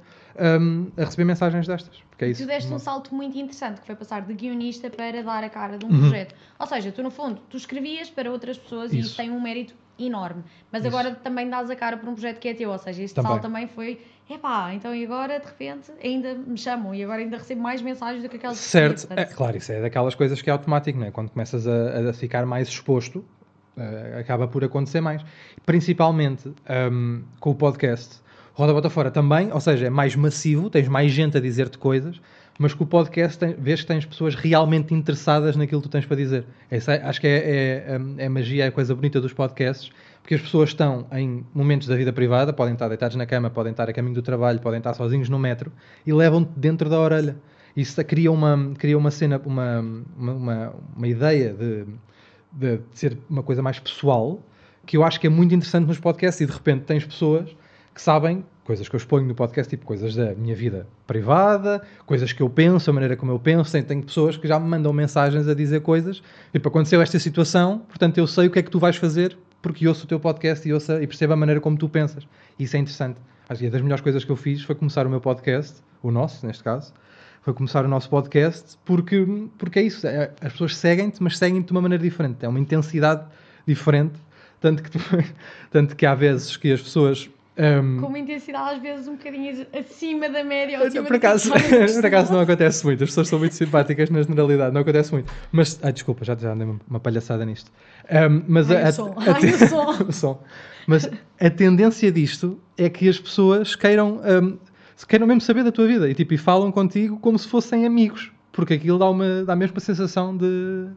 um, 0.59 0.87
a 0.97 1.01
receber 1.01 1.25
mensagens 1.25 1.67
destas. 1.67 2.03
Porque 2.09 2.25
é 2.25 2.29
isso. 2.29 2.41
Tu 2.41 2.47
deste 2.47 2.73
um 2.73 2.79
salto 2.79 3.13
muito 3.13 3.37
interessante, 3.37 3.81
que 3.81 3.85
foi 3.85 3.95
passar 3.95 4.23
de 4.23 4.33
guionista 4.33 4.89
para 4.89 5.21
dar 5.21 5.43
a 5.43 5.49
cara 5.49 5.77
de 5.77 5.85
um 5.85 5.89
uhum. 5.91 5.99
projeto. 5.99 6.33
Ou 6.57 6.65
seja, 6.65 6.91
tu 6.91 7.03
no 7.03 7.11
fundo, 7.11 7.39
tu 7.51 7.55
escrevias 7.55 8.09
para 8.09 8.31
outras 8.31 8.57
pessoas 8.57 8.91
isso. 8.91 8.95
e 8.95 8.99
isso 9.01 9.15
tem 9.15 9.29
um 9.29 9.39
mérito 9.39 9.75
enorme. 9.97 10.43
Mas 10.71 10.83
isso. 10.83 10.95
agora 10.95 11.15
também 11.15 11.49
dás 11.49 11.69
a 11.69 11.75
cara 11.75 11.97
para 11.97 12.09
um 12.09 12.13
projeto 12.13 12.39
que 12.39 12.47
é 12.47 12.53
teu, 12.53 12.71
ou 12.71 12.77
seja, 12.77 13.03
este 13.03 13.15
também. 13.15 13.31
salto 13.31 13.41
também 13.43 13.67
foi 13.67 14.01
epá, 14.29 14.73
então 14.73 14.93
e 14.93 15.05
agora 15.05 15.39
de 15.39 15.45
repente 15.45 15.91
ainda 16.03 16.33
me 16.33 16.57
chamam 16.57 16.95
e 16.95 17.03
agora 17.03 17.21
ainda 17.21 17.37
recebo 17.37 17.61
mais 17.61 17.81
mensagens 17.81 18.23
do 18.23 18.29
que 18.29 18.37
aquelas 18.37 18.57
Certo, 18.57 19.01
que 19.01 19.07
portanto... 19.07 19.31
é, 19.31 19.33
claro, 19.33 19.57
isso 19.57 19.71
é 19.71 19.81
daquelas 19.81 20.15
coisas 20.15 20.41
que 20.41 20.49
é 20.49 20.53
automático, 20.53 20.97
não 20.97 21.07
é? 21.07 21.11
Quando 21.11 21.29
começas 21.29 21.67
a, 21.67 22.09
a 22.09 22.13
ficar 22.13 22.45
mais 22.45 22.67
exposto, 22.67 23.23
uh, 23.77 24.19
acaba 24.19 24.47
por 24.47 24.63
acontecer 24.63 25.01
mais. 25.01 25.23
Principalmente 25.65 26.53
um, 26.91 27.23
com 27.39 27.51
o 27.51 27.55
podcast. 27.55 28.23
Roda 28.53 28.73
Bota 28.73 28.89
Fora 28.89 29.11
também, 29.11 29.51
ou 29.51 29.59
seja, 29.59 29.87
é 29.87 29.89
mais 29.89 30.15
massivo, 30.15 30.69
tens 30.69 30.87
mais 30.87 31.11
gente 31.11 31.35
a 31.35 31.41
dizer-te 31.41 31.77
coisas, 31.77 32.21
mas 32.57 32.73
com 32.73 32.85
o 32.85 32.87
podcast 32.87 33.37
tem, 33.37 33.53
vês 33.53 33.81
que 33.81 33.87
tens 33.87 34.05
pessoas 34.05 34.33
realmente 34.33 34.93
interessadas 34.93 35.57
naquilo 35.57 35.81
que 35.81 35.89
tu 35.89 35.91
tens 35.91 36.05
para 36.05 36.15
dizer. 36.15 36.45
Essa, 36.71 36.93
é, 36.93 37.03
acho 37.03 37.19
que 37.19 37.27
é, 37.27 37.31
é, 37.31 37.99
é, 38.17 38.25
é 38.25 38.29
magia, 38.29 38.63
é 38.63 38.67
a 38.67 38.71
coisa 38.71 38.95
bonita 38.95 39.19
dos 39.19 39.33
podcasts, 39.33 39.91
porque 40.25 40.33
as 40.33 40.41
pessoas 40.41 40.69
estão 40.69 41.05
em 41.11 41.45
momentos 41.53 41.87
da 41.87 41.95
vida 41.95 42.11
privada, 42.11 42.51
podem 42.51 42.73
estar 42.73 42.87
deitados 42.87 43.15
na 43.15 43.27
cama, 43.27 43.51
podem 43.51 43.69
estar 43.69 43.87
a 43.87 43.93
caminho 43.93 44.15
do 44.15 44.23
trabalho, 44.23 44.59
podem 44.59 44.79
estar 44.79 44.95
sozinhos 44.95 45.29
no 45.29 45.37
metro 45.37 45.71
e 46.03 46.11
levam-te 46.11 46.49
dentro 46.57 46.89
da 46.89 46.99
orelha. 46.99 47.37
Isso 47.77 48.03
cria 48.03 48.31
uma, 48.31 48.73
cria 48.75 48.97
uma 48.97 49.11
cena, 49.11 49.39
uma, 49.45 49.81
uma, 50.17 50.73
uma, 50.97 51.07
ideia 51.07 51.53
de, 51.53 51.85
de 52.51 52.81
ser 52.91 53.19
uma 53.29 53.43
coisa 53.43 53.61
mais 53.61 53.77
pessoal 53.77 54.41
que 54.83 54.97
eu 54.97 55.03
acho 55.03 55.19
que 55.19 55.27
é 55.27 55.29
muito 55.29 55.53
interessante 55.53 55.85
nos 55.85 55.99
podcasts 55.99 56.41
e 56.41 56.47
de 56.47 56.51
repente 56.51 56.85
tens 56.85 57.05
pessoas 57.05 57.55
que 57.93 58.01
sabem 58.01 58.43
coisas 58.63 58.89
que 58.89 58.95
eu 58.95 58.97
exponho 58.97 59.27
no 59.27 59.35
podcast, 59.35 59.69
tipo 59.69 59.85
coisas 59.85 60.15
da 60.15 60.33
minha 60.33 60.55
vida 60.55 60.87
privada, 61.05 61.83
coisas 62.03 62.33
que 62.33 62.41
eu 62.41 62.49
penso, 62.49 62.89
a 62.89 62.93
maneira 62.93 63.15
como 63.15 63.31
eu 63.31 63.37
penso. 63.37 63.79
Tenho 63.83 64.01
pessoas 64.01 64.37
que 64.37 64.47
já 64.47 64.59
me 64.59 64.67
mandam 64.67 64.91
mensagens 64.91 65.47
a 65.47 65.53
dizer 65.53 65.81
coisas. 65.81 66.23
Tipo, 66.51 66.69
aconteceu 66.69 66.99
esta 66.99 67.19
situação, 67.19 67.83
portanto 67.87 68.17
eu 68.17 68.25
sei 68.25 68.47
o 68.47 68.49
que 68.49 68.57
é 68.57 68.63
que 68.63 68.71
tu 68.71 68.79
vais 68.79 68.95
fazer 68.95 69.37
porque 69.65 69.87
ouço 69.87 70.03
o 70.03 70.07
teu 70.07 70.19
podcast 70.19 70.69
e, 70.69 70.71
ouço, 70.71 70.91
e 71.01 71.07
percebo 71.07 71.33
a 71.33 71.35
maneira 71.35 71.59
como 71.59 71.75
tu 71.75 71.89
pensas. 71.89 72.27
Isso 72.59 72.77
é 72.77 72.79
interessante. 72.79 73.19
Acho 73.49 73.61
que 73.61 73.69
das 73.71 73.81
melhores 73.81 74.03
coisas 74.03 74.23
que 74.23 74.31
eu 74.31 74.35
fiz 74.35 74.61
foi 74.61 74.75
começar 74.75 75.07
o 75.07 75.09
meu 75.09 75.19
podcast, 75.19 75.81
o 76.03 76.11
nosso, 76.11 76.45
neste 76.45 76.63
caso, 76.63 76.93
foi 77.41 77.51
começar 77.51 77.83
o 77.83 77.87
nosso 77.87 78.07
podcast, 78.07 78.77
porque, 78.85 79.25
porque 79.57 79.79
é 79.79 79.81
isso. 79.81 80.05
É, 80.05 80.31
as 80.39 80.51
pessoas 80.51 80.77
seguem-te, 80.77 81.23
mas 81.23 81.39
seguem-te 81.39 81.65
de 81.65 81.71
uma 81.71 81.81
maneira 81.81 82.03
diferente. 82.03 82.45
É 82.45 82.47
uma 82.47 82.59
intensidade 82.59 83.25
diferente. 83.65 84.13
Tanto 84.61 84.83
que, 84.83 84.91
tu, 84.91 84.99
tanto 85.71 85.95
que 85.95 86.05
há 86.05 86.13
vezes 86.13 86.55
que 86.57 86.71
as 86.71 86.83
pessoas 86.83 87.27
um, 87.57 88.01
com 88.01 88.07
uma 88.07 88.19
intensidade 88.19 88.75
às 88.75 88.81
vezes 88.81 89.07
um 89.07 89.15
bocadinho 89.15 89.65
acima 89.73 90.27
da 90.27 90.43
média 90.43 90.77
ou 90.77 90.87
acima 90.87 91.05
por 91.05 91.15
acaso, 91.15 91.51
por 91.95 92.05
acaso 92.05 92.33
não 92.33 92.41
acontece 92.41 92.85
muito, 92.85 93.03
as 93.03 93.09
pessoas 93.09 93.29
são 93.29 93.39
muito 93.39 93.55
simpáticas 93.55 94.09
na 94.09 94.21
generalidade, 94.21 94.73
não 94.73 94.81
acontece 94.81 95.13
muito. 95.13 95.31
Mas, 95.53 95.79
ah, 95.81 95.89
desculpa, 95.89 96.25
já, 96.25 96.35
já 96.35 96.51
andei 96.51 96.67
uma 96.89 96.99
palhaçada 96.99 97.45
nisto. 97.45 97.71
Um, 98.11 98.43
mas 98.47 98.69
Ai, 98.69 98.83
a, 98.83 98.89
o 98.89 98.91
som. 98.91 99.15
A, 99.15 99.31
a, 99.31 99.35
Ai, 99.35 99.45
o 99.45 99.69
som. 99.69 100.03
o 100.09 100.11
som. 100.11 100.43
Mas 100.85 101.09
a 101.39 101.49
tendência 101.49 102.11
disto 102.11 102.59
é 102.77 102.89
que 102.89 103.07
as 103.07 103.17
pessoas 103.17 103.73
queiram, 103.73 104.19
um, 104.43 104.57
queiram 105.07 105.25
mesmo 105.25 105.41
saber 105.41 105.63
da 105.63 105.71
tua 105.71 105.87
vida 105.87 106.09
e, 106.09 106.13
tipo, 106.13 106.33
e 106.33 106.37
falam 106.37 106.71
contigo 106.73 107.17
como 107.19 107.39
se 107.39 107.47
fossem 107.47 107.85
amigos, 107.85 108.31
porque 108.51 108.73
aquilo 108.73 108.99
dá, 108.99 109.09
uma, 109.09 109.45
dá 109.45 109.53
a 109.53 109.55
mesma 109.55 109.79
sensação 109.79 110.35
de, 110.35 110.87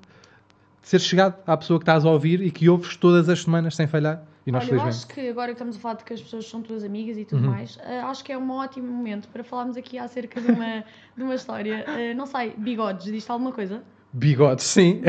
de 0.82 0.88
ser 0.88 1.00
chegado 1.00 1.36
à 1.46 1.56
pessoa 1.56 1.78
que 1.78 1.84
estás 1.84 2.04
a 2.04 2.10
ouvir 2.10 2.42
e 2.42 2.50
que 2.50 2.68
ouves 2.68 2.96
todas 2.96 3.28
as 3.28 3.42
semanas 3.42 3.76
sem 3.76 3.86
falhar. 3.86 4.24
E 4.48 4.50
nós, 4.50 4.66
Olha, 4.66 4.76
eu 4.76 4.82
acho 4.82 5.06
que 5.08 5.28
agora 5.28 5.48
que 5.48 5.52
estamos 5.52 5.76
a 5.76 5.78
falar 5.78 5.96
de 5.96 6.04
que 6.04 6.14
as 6.14 6.22
pessoas 6.22 6.48
são 6.48 6.62
tuas 6.62 6.82
amigas 6.82 7.18
e 7.18 7.24
tudo 7.26 7.44
uhum. 7.44 7.50
mais, 7.50 7.76
uh, 7.76 8.06
acho 8.06 8.24
que 8.24 8.32
é 8.32 8.38
um 8.38 8.50
ótimo 8.50 8.90
momento 8.90 9.28
para 9.28 9.44
falarmos 9.44 9.76
aqui 9.76 9.98
acerca 9.98 10.40
de 10.40 10.50
uma, 10.50 10.84
de 11.14 11.22
uma 11.22 11.34
história. 11.34 11.84
Uh, 11.86 12.16
não 12.16 12.24
sei, 12.24 12.54
bigodes, 12.56 13.04
diz 13.04 13.28
alguma 13.28 13.52
coisa? 13.52 13.82
Bigodes, 14.10 14.64
sim. 14.64 15.02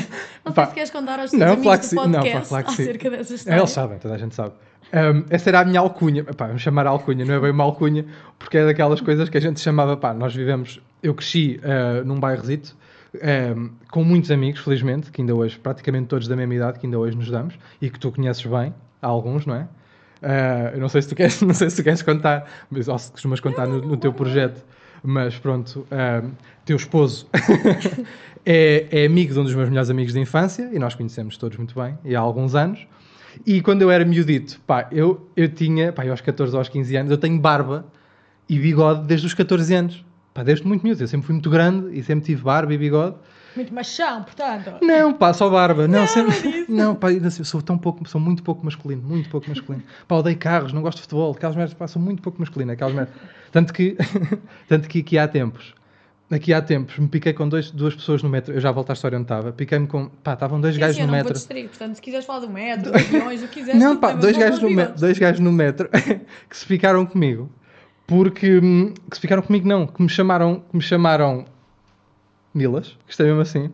não 0.42 0.54
sei 0.54 0.64
se 0.64 0.72
queres 0.72 0.90
contar 0.90 1.20
aos 1.20 1.30
teus 1.30 1.42
não, 1.42 1.52
amigos 1.52 1.90
do 1.90 1.96
podcast 1.96 2.50
não, 2.50 2.60
acerca 2.60 3.10
dessa 3.10 3.34
história. 3.34 3.58
Eles 3.58 3.70
sabem, 3.70 3.98
toda 3.98 4.14
a 4.14 4.18
gente 4.18 4.34
sabe. 4.34 4.54
Um, 4.94 5.26
essa 5.28 5.50
era 5.50 5.60
a 5.60 5.64
minha 5.66 5.80
alcunha. 5.80 6.24
Pá, 6.24 6.46
vamos 6.46 6.62
chamar 6.62 6.86
alcunha, 6.86 7.22
não 7.22 7.34
é 7.34 7.40
bem 7.40 7.50
uma 7.50 7.64
alcunha, 7.64 8.06
porque 8.38 8.56
é 8.56 8.64
daquelas 8.64 9.02
coisas 9.02 9.28
que 9.28 9.36
a 9.36 9.40
gente 9.42 9.60
chamava, 9.60 9.94
pá, 9.98 10.14
nós 10.14 10.34
vivemos... 10.34 10.80
Eu 11.02 11.14
cresci 11.14 11.60
uh, 11.62 12.02
num 12.02 12.18
bairrozito, 12.18 12.74
um, 13.56 13.70
com 13.90 14.02
muitos 14.02 14.30
amigos, 14.30 14.60
felizmente, 14.60 15.10
que 15.10 15.20
ainda 15.20 15.34
hoje, 15.34 15.58
praticamente 15.58 16.06
todos 16.06 16.26
da 16.26 16.34
mesma 16.34 16.54
idade, 16.54 16.78
que 16.78 16.86
ainda 16.86 16.98
hoje 16.98 17.14
nos 17.14 17.30
damos, 17.30 17.58
e 17.80 17.90
que 17.90 17.98
tu 17.98 18.10
conheces 18.10 18.44
bem, 18.46 18.72
há 19.06 19.08
alguns, 19.08 19.46
não 19.46 19.54
é? 19.54 19.68
Uh, 20.22 20.74
eu 20.74 20.80
não 20.80 20.88
sei 20.88 21.02
se 21.02 21.08
tu 21.08 21.14
queres, 21.14 21.40
não 21.42 21.54
sei 21.54 21.70
se 21.70 21.76
tu 21.76 21.84
queres 21.84 22.02
contar, 22.02 22.48
mas, 22.70 22.88
ou 22.88 22.98
se 22.98 23.12
costumas 23.12 23.40
contar 23.40 23.66
no, 23.66 23.80
no 23.80 23.96
teu 23.96 24.12
projeto, 24.12 24.64
mas 25.02 25.38
pronto, 25.38 25.86
uh, 25.92 26.30
teu 26.64 26.76
esposo 26.76 27.28
é, 28.44 28.86
é, 28.90 29.06
amigo 29.06 29.32
de 29.32 29.38
um 29.38 29.44
dos 29.44 29.54
meus 29.54 29.68
melhores 29.68 29.90
amigos 29.90 30.12
de 30.12 30.20
infância 30.20 30.68
e 30.72 30.78
nós 30.78 30.94
conhecemos 30.94 31.36
todos 31.36 31.56
muito 31.56 31.74
bem, 31.80 31.96
e 32.04 32.16
há 32.16 32.20
alguns 32.20 32.54
anos. 32.54 32.86
E 33.44 33.60
quando 33.60 33.82
eu 33.82 33.90
era 33.90 34.04
miudito, 34.04 34.58
pá, 34.66 34.88
eu, 34.90 35.28
eu 35.36 35.48
tinha, 35.48 35.92
pá, 35.92 36.06
eu 36.06 36.12
aos 36.12 36.22
14 36.22 36.52
ou 36.52 36.58
aos 36.58 36.68
15 36.68 36.96
anos, 36.96 37.10
eu 37.10 37.18
tenho 37.18 37.38
barba 37.38 37.84
e 38.48 38.58
bigode 38.58 39.06
desde 39.06 39.26
os 39.26 39.34
14 39.34 39.74
anos. 39.74 40.04
Pá, 40.32 40.42
desde 40.42 40.66
muito 40.66 40.82
miúdo, 40.82 41.02
eu 41.02 41.08
sempre 41.08 41.26
fui 41.26 41.34
muito 41.34 41.50
grande 41.50 41.98
e 41.98 42.02
sempre 42.02 42.24
tive 42.24 42.42
barba 42.42 42.72
e 42.72 42.78
bigode. 42.78 43.16
Muito 43.56 43.74
machão, 43.74 44.22
portanto. 44.22 44.74
Não, 44.82 45.12
pá, 45.14 45.32
só 45.32 45.48
barba. 45.50 45.88
Não, 45.88 46.00
Não, 46.00 46.06
sempre... 46.06 46.66
não 46.68 46.76
não 46.86 46.94
pá, 46.94 47.08
sou 47.30 47.60
tão 47.62 47.76
pouco, 47.78 48.06
sou 48.08 48.20
muito 48.20 48.42
pouco 48.42 48.64
masculino, 48.64 49.02
muito 49.02 49.28
pouco 49.28 49.48
masculino. 49.48 49.82
Pá, 50.06 50.16
odeio 50.16 50.36
carros, 50.36 50.72
não 50.72 50.82
gosto 50.82 50.96
de 50.98 51.02
futebol, 51.02 51.32
aquelas 51.32 51.56
merdas, 51.56 51.74
pá, 51.74 51.88
sou 51.88 52.00
muito 52.00 52.22
pouco 52.22 52.38
masculino, 52.38 52.70
aquelas 52.72 52.94
merdas. 52.94 53.14
Tanto 53.50 53.72
que, 53.72 53.96
tanto 54.68 54.88
que 54.88 55.00
aqui 55.00 55.16
há 55.18 55.26
tempos, 55.26 55.74
aqui 56.30 56.52
há 56.52 56.60
tempos, 56.60 56.98
me 56.98 57.08
piquei 57.08 57.32
com 57.32 57.48
dois, 57.48 57.70
duas 57.70 57.94
pessoas 57.94 58.22
no 58.22 58.28
metro, 58.28 58.52
eu 58.54 58.60
já 58.60 58.70
volto 58.70 58.90
à 58.90 58.92
história 58.92 59.16
onde 59.16 59.24
estava, 59.24 59.52
piquei-me 59.52 59.86
com, 59.86 60.08
pá, 60.22 60.34
estavam 60.34 60.60
dois 60.60 60.76
É 60.76 60.80
gajos 60.80 60.98
no 60.98 61.06
não 61.06 61.12
metro. 61.12 61.28
vou 61.28 61.34
distrair, 61.34 61.68
portanto, 61.68 61.94
se 61.94 62.02
quiseres 62.02 62.26
falar 62.26 62.40
do 62.40 62.50
metro, 62.50 62.92
dos 62.92 63.00
aviões, 63.02 63.42
o 63.42 63.48
que 63.48 63.54
quiseres. 63.60 63.80
Não, 63.80 63.96
pá, 63.96 64.12
dois 64.12 64.36
gajos, 64.36 64.60
no 64.60 64.66
aos 64.66 64.74
me- 64.74 64.82
bigodes. 64.82 65.00
dois 65.00 65.18
gajos 65.18 65.40
no 65.40 65.52
metro 65.52 65.88
que 66.50 66.56
se 66.56 66.66
ficaram 66.66 67.06
comigo. 67.06 67.50
Porque. 68.06 68.60
Que 69.10 69.16
se 69.16 69.20
ficaram 69.20 69.42
comigo, 69.42 69.66
não. 69.66 69.84
Que 69.84 70.00
me 70.00 70.08
chamaram. 70.08 70.62
Que 70.70 70.76
me 70.76 70.80
chamaram. 70.82 71.44
Isto 73.08 73.22
é 73.22 73.26
mesmo 73.26 73.40
assim. 73.40 73.70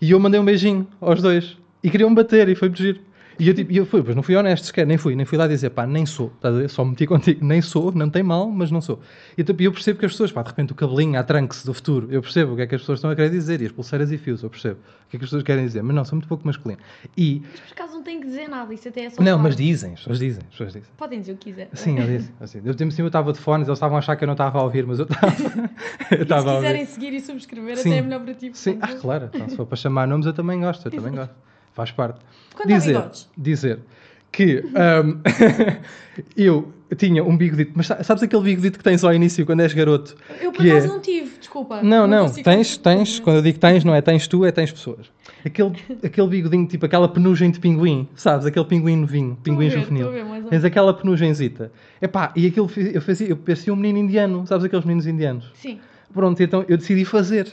E 0.00 0.10
eu 0.10 0.20
mandei 0.20 0.38
um 0.38 0.44
beijinho 0.44 0.86
aos 1.00 1.22
dois. 1.22 1.56
E 1.82 1.90
queriam 1.90 2.12
bater 2.14 2.48
e 2.48 2.54
foi 2.54 2.70
giro. 2.74 3.00
E 3.38 3.48
eu, 3.48 3.54
tipo, 3.54 3.72
eu 3.72 3.84
fui, 3.84 4.02
pois 4.02 4.16
não 4.16 4.22
fui 4.22 4.34
honesto 4.34 4.66
sequer, 4.66 4.86
nem 4.86 4.96
fui, 4.96 5.14
nem 5.14 5.26
fui 5.26 5.36
lá 5.36 5.46
dizer, 5.46 5.70
pá, 5.70 5.86
nem 5.86 6.06
sou, 6.06 6.32
estás 6.34 6.54
a 6.54 6.58
ver? 6.58 6.70
Só 6.70 6.84
meti 6.84 7.06
contigo, 7.06 7.44
nem 7.44 7.60
sou, 7.60 7.92
não 7.92 8.08
tem 8.08 8.22
mal, 8.22 8.50
mas 8.50 8.70
não 8.70 8.80
sou. 8.80 9.00
E 9.36 9.44
tipo, 9.44 9.62
eu 9.62 9.72
percebo 9.72 9.98
que 9.98 10.06
as 10.06 10.12
pessoas, 10.12 10.32
pá, 10.32 10.42
de 10.42 10.48
repente 10.48 10.72
o 10.72 10.74
cabelinho, 10.74 11.18
a 11.18 11.22
tranque 11.22 11.54
do 11.64 11.74
futuro, 11.74 12.08
eu 12.10 12.22
percebo 12.22 12.54
o 12.54 12.56
que 12.56 12.62
é 12.62 12.66
que 12.66 12.74
as 12.74 12.80
pessoas 12.80 12.98
estão 12.98 13.10
a 13.10 13.14
querer 13.14 13.30
dizer, 13.30 13.60
e 13.60 13.66
as 13.66 13.72
pulseiras 13.72 14.10
e 14.10 14.18
fios, 14.18 14.42
eu 14.42 14.48
percebo 14.48 14.80
o 15.06 15.10
que 15.10 15.16
é 15.16 15.18
que 15.18 15.24
as 15.24 15.30
pessoas 15.30 15.42
querem 15.42 15.64
dizer, 15.64 15.82
mas 15.82 15.94
não, 15.94 16.04
sou 16.04 16.16
muito 16.16 16.28
pouco 16.28 16.46
masculino. 16.46 16.80
E, 17.16 17.42
Mas 17.52 17.60
por 17.60 17.72
acaso 17.72 17.94
não 17.94 18.02
tem 18.02 18.20
que 18.20 18.26
dizer 18.26 18.48
nada, 18.48 18.72
isso 18.72 18.88
até 18.88 19.04
é 19.04 19.10
só. 19.10 19.22
não, 19.22 19.32
falar. 19.32 19.42
mas 19.42 19.56
dizem, 19.56 19.92
as 19.92 20.00
pessoas 20.00 20.18
dizem, 20.18 20.42
as 20.44 20.50
pessoas 20.50 20.72
dizem. 20.72 20.88
Podem 20.96 21.20
dizer 21.20 21.32
o 21.32 21.36
que 21.36 21.50
quiser. 21.50 21.68
Sim, 21.74 21.98
eu 21.98 22.06
disse. 22.06 22.32
Assim, 22.40 22.62
eu, 22.64 22.74
tempo 22.74 22.90
sim, 22.90 23.02
eu 23.02 23.06
estava 23.06 23.32
de 23.32 23.38
fones, 23.38 23.68
eles 23.68 23.76
estavam 23.76 23.96
a 23.96 23.98
achar 23.98 24.16
que 24.16 24.24
eu 24.24 24.26
não 24.26 24.34
estava 24.34 24.58
a 24.58 24.62
ouvir, 24.62 24.86
mas 24.86 24.98
eu 24.98 25.04
estava. 25.04 25.32
eu 26.10 26.16
se 26.16 26.22
estava 26.22 26.52
a 26.52 26.56
quiserem 26.56 26.86
seguir 26.86 27.12
e 27.12 27.20
subscrever, 27.20 27.76
Sim. 27.76 27.90
até 27.90 27.98
é 27.98 28.02
melhor 28.02 28.20
para 28.20 28.34
ti. 28.34 28.50
Sim, 28.54 28.78
ah, 28.80 28.94
claro. 28.94 29.30
Então, 29.32 29.48
se 29.48 29.56
for 29.56 29.66
para 29.66 29.76
chamar 29.76 30.08
nomes, 30.08 30.26
eu 30.26 30.32
também 30.32 30.60
gosto, 30.60 30.86
eu 30.86 30.90
também 30.90 31.12
gosto. 31.12 31.34
Faz 31.76 31.90
parte. 31.92 32.18
Quanto 32.54 32.68
dizer, 32.68 33.00
dizer 33.36 33.78
que 34.32 34.64
ahm, 34.74 35.20
eu 36.36 36.72
tinha 36.96 37.22
um 37.22 37.36
bigodito, 37.36 37.72
mas 37.74 37.86
sa- 37.86 38.02
sabes 38.02 38.22
aquele 38.22 38.42
bigodito 38.42 38.78
que 38.78 38.84
tens 38.84 39.04
ao 39.04 39.12
início 39.12 39.44
quando 39.44 39.60
és 39.60 39.74
garoto? 39.74 40.16
Eu 40.40 40.52
por 40.52 40.62
que 40.62 40.70
acaso 40.70 40.86
é- 40.86 40.88
não 40.88 41.00
tive, 41.00 41.38
desculpa. 41.38 41.82
Não, 41.82 42.06
não, 42.06 42.26
consigo- 42.28 42.44
tens, 42.44 42.76
tens, 42.78 43.20
quando 43.20 43.36
eu 43.36 43.42
digo 43.42 43.58
tens, 43.58 43.84
não 43.84 43.94
é 43.94 44.00
tens 44.00 44.26
tu, 44.26 44.44
é 44.46 44.50
tens 44.52 44.72
pessoas. 44.72 45.06
Aquele, 45.44 45.72
aquele 46.02 46.28
bigodinho, 46.28 46.66
tipo 46.66 46.86
aquela 46.86 47.08
penugem 47.08 47.50
de 47.50 47.60
pinguim, 47.60 48.08
sabes? 48.14 48.46
Aquele 48.46 48.64
pinguim 48.64 48.96
novinho, 48.96 49.36
pinguim 49.42 49.68
ver, 49.68 49.80
juvenil. 49.80 50.10
ver, 50.10 50.24
Tens 50.48 50.64
aquela 50.64 50.94
penugenzita. 50.94 51.70
Epá, 52.00 52.32
e 52.34 52.46
aquilo 52.46 52.70
eu 52.94 53.00
fazia, 53.02 53.28
eu 53.28 53.36
parecia 53.36 53.72
um 53.72 53.76
menino 53.76 53.98
indiano, 53.98 54.46
sabes 54.46 54.64
aqueles 54.64 54.84
meninos 54.84 55.06
indianos? 55.06 55.50
Sim. 55.54 55.78
Pronto, 56.12 56.42
então 56.42 56.64
eu 56.68 56.78
decidi 56.78 57.04
fazer. 57.04 57.52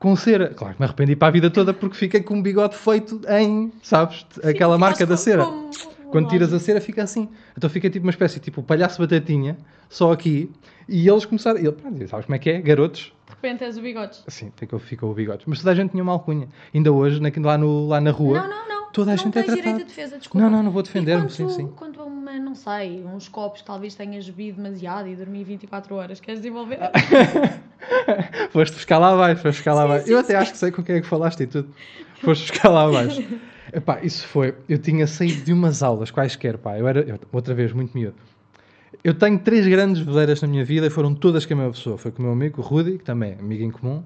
Com 0.00 0.16
cera. 0.16 0.48
Claro 0.48 0.74
que 0.74 0.80
me 0.80 0.86
arrependi 0.86 1.14
para 1.14 1.28
a 1.28 1.30
vida 1.30 1.48
toda 1.50 1.72
porque 1.72 1.94
fiquei 1.96 2.22
com 2.22 2.34
um 2.34 2.42
bigode 2.42 2.74
feito 2.76 3.20
em, 3.28 3.70
sabes? 3.82 4.26
Aquela 4.42 4.74
Sim, 4.74 4.80
marca 4.80 4.96
ficaste 4.96 5.08
da 5.10 5.16
cera. 5.16 5.44
com- 5.44 5.70
Quando 6.10 6.28
tiras 6.28 6.52
a 6.52 6.58
cera 6.58 6.80
fica 6.80 7.02
assim. 7.04 7.28
Então 7.56 7.70
fica 7.70 7.88
tipo 7.88 8.04
uma 8.06 8.10
espécie, 8.10 8.40
tipo 8.40 8.62
palhaço 8.62 8.98
batatinha, 9.00 9.56
só 9.88 10.10
aqui. 10.10 10.50
E 10.88 11.08
eles 11.08 11.24
começaram. 11.24 11.58
Ele, 11.60 11.70
pronto, 11.70 12.08
sabes 12.08 12.26
como 12.26 12.34
é 12.34 12.38
que 12.38 12.50
é? 12.50 12.60
Garotos. 12.60 13.12
De 13.26 13.30
repente 13.34 13.62
és 13.62 13.76
o 13.78 13.80
bigodes. 13.82 14.24
Assim, 14.26 14.50
ficou, 14.56 14.78
ficou 14.80 15.10
o 15.10 15.14
bigode. 15.14 15.44
Mas 15.46 15.58
toda 15.58 15.70
a 15.70 15.74
gente 15.74 15.90
tinha 15.92 16.02
uma 16.02 16.12
alcunha. 16.12 16.48
Ainda 16.74 16.90
hoje, 16.90 17.20
na, 17.20 17.30
lá, 17.44 17.56
no, 17.58 17.86
lá 17.86 18.00
na 18.00 18.10
rua. 18.10 18.40
Não, 18.40 18.48
não, 18.48 18.68
não. 18.68 18.79
Toda 18.92 19.12
a 19.12 19.16
não 19.16 19.22
gente 19.22 19.38
é 19.38 19.42
tens 19.42 19.54
direito 19.54 19.80
a 19.82 19.84
defesa, 19.84 20.18
desculpa. 20.18 20.44
Não, 20.44 20.50
não, 20.56 20.62
não 20.64 20.70
vou 20.70 20.82
defender-me, 20.82 21.30
sim, 21.30 21.48
sim. 21.48 21.68
Quanto 21.76 22.00
a 22.00 22.04
uma, 22.04 22.32
não 22.38 22.54
sei, 22.54 23.04
uns 23.04 23.28
copos 23.28 23.60
que 23.60 23.66
talvez 23.66 23.94
tenhas 23.94 24.28
bebido 24.28 24.60
demasiado 24.62 25.08
e 25.08 25.14
dormi 25.14 25.44
24 25.44 25.94
horas, 25.94 26.18
queres 26.20 26.40
desenvolver? 26.40 26.78
Foste 28.50 28.74
buscar 28.74 28.98
lá 28.98 29.12
abaixo, 29.12 29.42
foste 29.42 29.58
buscar 29.58 29.74
lá 29.74 29.82
Sim, 29.82 29.86
abaixo. 29.86 30.06
sim, 30.06 30.12
eu 30.12 30.18
até 30.18 30.28
sim. 30.28 30.34
acho 30.36 30.52
que 30.52 30.58
sei 30.58 30.70
com 30.70 30.82
quem 30.82 30.96
é 30.96 31.00
que 31.00 31.06
falaste 31.06 31.40
e 31.42 31.46
tudo. 31.46 31.68
Foste 32.20 32.50
buscar 32.50 32.68
lá 32.68 32.84
abaixo. 32.84 33.22
Epá, 33.72 34.00
isso 34.02 34.26
foi. 34.26 34.54
Eu 34.68 34.78
tinha 34.78 35.06
saído 35.06 35.42
de 35.44 35.52
umas 35.52 35.82
aulas 35.82 36.10
quaisquer, 36.10 36.58
pá. 36.58 36.76
Eu 36.76 36.88
era, 36.88 37.00
eu- 37.00 37.18
outra 37.32 37.54
vez, 37.54 37.72
muito 37.72 37.96
miúdo. 37.96 38.16
Eu 39.04 39.14
tenho 39.14 39.38
três 39.38 39.66
grandes 39.66 40.02
vedeiras 40.02 40.42
na 40.42 40.48
minha 40.48 40.64
vida 40.64 40.86
e 40.86 40.90
foram 40.90 41.14
todas 41.14 41.46
com 41.46 41.54
a 41.54 41.56
mesma 41.56 41.72
pessoa. 41.72 41.96
Foi 41.96 42.10
com 42.10 42.18
o 42.18 42.22
meu 42.24 42.32
amigo, 42.32 42.60
o 42.60 42.64
Rudy, 42.64 42.98
que 42.98 43.04
também 43.04 43.32
é 43.32 43.38
amigo 43.38 43.62
em 43.62 43.70
comum. 43.70 44.02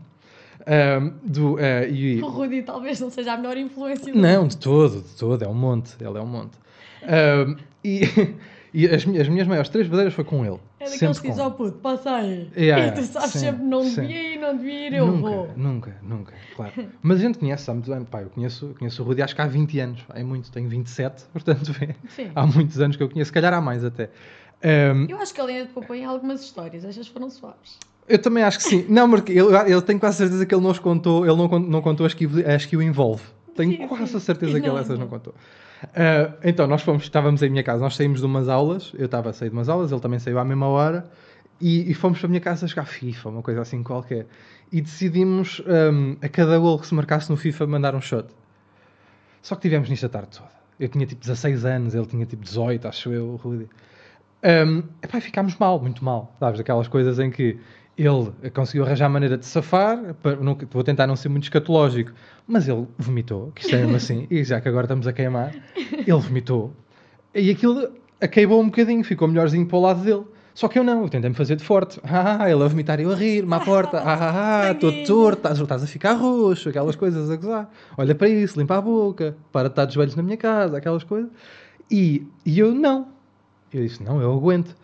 Ahm, 0.67 1.13
do, 1.23 1.59
eh, 1.59 1.89
e, 1.91 2.23
O 2.23 2.29
Rudy 2.29 2.63
talvez 2.63 2.99
não 3.01 3.11
seja 3.11 3.35
a 3.35 3.37
melhor 3.37 3.57
influência 3.57 4.13
do 4.13 4.19
não, 4.19 4.47
de 4.49 4.57
todo, 4.57 5.03
de 5.03 5.15
todo, 5.17 5.43
é 5.45 5.49
um 5.49 5.55
monte, 5.55 5.95
ele 6.01 6.17
é 6.19 6.21
um 6.21 6.27
monte. 6.27 6.57
Ahm, 7.03 7.57
e 7.85 8.01
e 8.73 8.89
as, 8.89 9.05
minhas- 9.05 9.23
as 9.23 9.29
minhas 9.29 9.47
maiores 9.47 9.69
três 9.69 9.87
vedeiras 9.87 10.15
foi 10.15 10.25
com 10.25 10.45
ele. 10.45 10.59
É 10.81 10.85
daqueles 10.85 10.99
sempre 10.99 11.21
que 11.21 11.29
dizem, 11.29 11.45
com 11.45 11.51
oh 11.51 11.53
puto, 11.53 11.79
passa 11.79 12.11
aí. 12.17 12.51
Yeah, 12.57 12.89
e 12.89 12.93
tu 12.93 13.03
sabes 13.07 13.31
sim, 13.31 13.39
sempre, 13.41 13.63
não 13.65 13.85
devia 13.85 14.35
ir, 14.35 14.39
não 14.39 14.57
devia 14.57 14.87
ir, 14.89 14.93
eu 14.95 15.07
nunca, 15.07 15.29
vou. 15.29 15.53
Nunca, 15.57 15.97
nunca, 16.03 16.35
claro. 16.57 16.73
Mas 17.03 17.19
a 17.19 17.21
gente 17.21 17.39
conhece 17.39 17.71
há 17.71 17.75
muitos 17.75 17.91
anos. 17.91 18.09
Pá, 18.09 18.23
eu 18.23 18.31
conheço, 18.31 18.75
conheço 18.79 19.03
o 19.03 19.07
Rudi 19.07 19.23
acho 19.23 19.35
que 19.35 19.41
há 19.43 19.47
20 19.47 19.79
anos. 19.81 20.05
É 20.15 20.23
muito, 20.25 20.51
tenho 20.51 20.69
27, 20.69 21.25
portanto 21.33 21.73
vê, 21.73 21.95
há 22.35 22.47
muitos 22.47 22.81
anos 22.81 22.97
que 22.97 23.03
eu 23.03 23.09
conheço, 23.09 23.29
se 23.29 23.33
calhar 23.33 23.53
há 23.53 23.61
mais 23.61 23.85
até. 23.85 24.11
Ahm, 24.63 25.07
Eu 25.09 25.19
acho 25.19 25.33
que 25.35 25.41
ele 25.41 25.53
ainda 25.53 25.71
te 25.71 25.93
em 25.93 26.05
algumas 26.05 26.43
histórias, 26.43 26.85
estas 26.85 27.07
foram 27.07 27.29
suaves. 27.31 27.79
Eu 28.09 28.19
também 28.19 28.43
acho 28.43 28.59
que 28.59 28.65
sim. 28.65 28.85
Não, 28.89 29.09
porque 29.09 29.33
eu, 29.33 29.51
eu 29.53 29.81
tenho 29.83 29.99
quase 30.01 30.19
certeza 30.19 30.45
que 30.47 30.55
ele 30.55 30.63
não 30.63 30.71
os 30.71 30.79
contou, 30.79 31.25
ele 31.27 31.37
não, 31.37 31.49
não 31.59 31.83
contou 31.83 32.05
as 32.07 32.15
que, 32.15 32.27
o- 32.27 32.49
as 32.51 32.65
que 32.67 32.77
o 32.77 32.83
envolve. 32.83 33.23
Tenho 33.57 33.73
Sim, 33.77 33.87
quase 33.89 34.17
a 34.17 34.21
certeza 34.21 34.61
que 34.61 34.69
ele 34.69 34.79
essas 34.79 34.99
não 34.99 35.07
contou. 35.07 35.35
Ah, 35.95 36.33
então, 36.43 36.67
nós 36.67 36.83
fomos, 36.83 37.03
estávamos 37.05 37.43
em 37.43 37.49
minha 37.51 37.63
casa, 37.63 37.81
nós 37.83 37.95
saímos 37.97 38.21
de 38.21 38.27
umas 38.27 38.49
aulas, 38.49 38.93
eu 38.99 39.07
estava 39.07 39.31
a 39.31 39.33
sair 39.33 39.49
de 39.51 39.55
umas 39.55 39.69
aulas, 39.69 39.93
ele 39.93 40.01
também 40.01 40.19
saiu 40.19 40.39
à 40.39 40.45
mesma 40.45 40.67
hora, 40.67 41.09
e, 41.61 41.91
e 41.91 41.95
fomos 41.95 42.19
para 42.19 42.27
a 42.27 42.31
minha 42.31 42.41
casa 42.41 42.67
jogar 42.67 42.87
FIFA, 42.87 43.29
uma 43.29 43.43
coisa 43.43 43.61
assim 43.63 43.83
qualquer. 43.83 44.27
E 44.73 44.81
decidimos, 44.81 45.63
ahm, 45.67 46.17
a 46.21 46.29
cada 46.29 46.59
gol 46.59 46.79
que 46.79 46.87
se 46.87 46.95
marcasse 46.95 47.31
no 47.31 47.37
FIFA, 47.37 47.67
mandar 47.67 47.95
um 47.95 48.01
shot. 48.01 48.27
Só 49.43 49.55
que 49.55 49.63
tivemos 49.63 49.89
nisto 49.89 50.07
a 50.07 50.09
tarde 50.09 50.29
toda. 50.39 50.51
Eu 50.81 50.89
tinha 50.89 51.07
tipo 51.07 51.21
16 51.21 51.65
anos, 51.65 51.95
ele 51.95 52.07
tinha 52.07 52.27
tipo 52.27 52.43
18, 52.43 52.89
acho 52.89 53.13
eu, 53.13 53.27
o 53.29 53.37
Rudy. 53.37 53.69
Um, 54.43 54.83
epá, 55.03 55.21
ficámos 55.21 55.57
mal, 55.57 55.81
muito 55.81 56.05
mal. 56.05 56.35
Sabes, 56.41 56.61
aquelas 56.61 56.89
coisas 56.89 57.19
em 57.19 57.31
que 57.31 57.59
ele 57.97 58.33
conseguiu 58.53 58.85
arranjar 58.85 59.07
a 59.07 59.09
maneira 59.09 59.39
de 59.39 59.47
safar, 59.47 60.15
para- 60.23 60.37
não- 60.37 60.59
vou 60.71 60.83
tentar 60.83 61.07
não 61.07 61.17
ser 61.17 61.29
muito 61.29 61.45
escatológico, 61.45 62.13
mas 62.47 62.67
ele 62.69 62.87
vomitou, 62.99 63.53
que 63.55 63.63
isto 63.63 63.75
é 63.75 63.81
mesmo 63.81 63.97
assim, 63.97 64.27
e 64.31 64.43
já 64.45 64.61
que 64.61 64.69
agora 64.69 64.85
estamos 64.85 65.07
a 65.07 65.13
queimar, 65.13 65.55
ele 65.77 66.13
vomitou. 66.21 66.73
E 67.35 67.51
aquilo 67.51 67.89
acabou 68.21 68.61
um 68.61 68.67
bocadinho, 68.67 69.03
ficou 69.05 69.29
melhorzinho 69.29 69.67
para 69.67 69.77
o 69.77 69.81
lado 69.81 70.03
dele. 70.03 70.25
Só 70.55 70.69
que 70.69 70.79
eu 70.79 70.85
não, 70.85 71.03
eu 71.03 71.09
tentei-me 71.09 71.35
fazer 71.35 71.57
de 71.57 71.65
forte. 71.65 72.01
Ah, 72.05 72.49
ele 72.49 72.63
a 72.63 72.69
vomitar 72.69 73.01
e 73.01 73.03
eu 73.03 73.11
a 73.11 73.15
rir-me 73.17 73.53
à 73.55 73.59
porta. 73.59 73.99
Ah, 73.99 74.15
ah, 74.15 74.61
ah, 74.69 74.71
estou 74.73 74.89
Sanguinho. 74.91 75.07
torto, 75.09 75.39
estás, 75.39 75.59
estás 75.59 75.83
a 75.83 75.87
ficar 75.89 76.13
roxo, 76.13 76.69
aquelas 76.69 76.95
coisas 76.95 77.29
a 77.29 77.35
gozar. 77.37 77.69
Olha 77.99 78.15
para 78.15 78.29
isso, 78.29 78.57
limpa 78.59 78.77
a 78.77 78.81
boca, 78.81 79.37
para 79.51 79.69
de 79.69 79.73
estar 79.73 79.85
de 79.87 79.95
joelhos 79.95 80.15
na 80.15 80.23
minha 80.23 80.37
casa, 80.37 80.77
aquelas 80.79 81.03
coisas. 81.03 81.29
E, 81.91 82.25
e 82.47 82.57
eu 82.59 82.73
não. 82.73 83.09
Eu 83.73 83.83
disse, 83.83 84.01
não, 84.01 84.21
eu 84.23 84.33
aguento. 84.33 84.77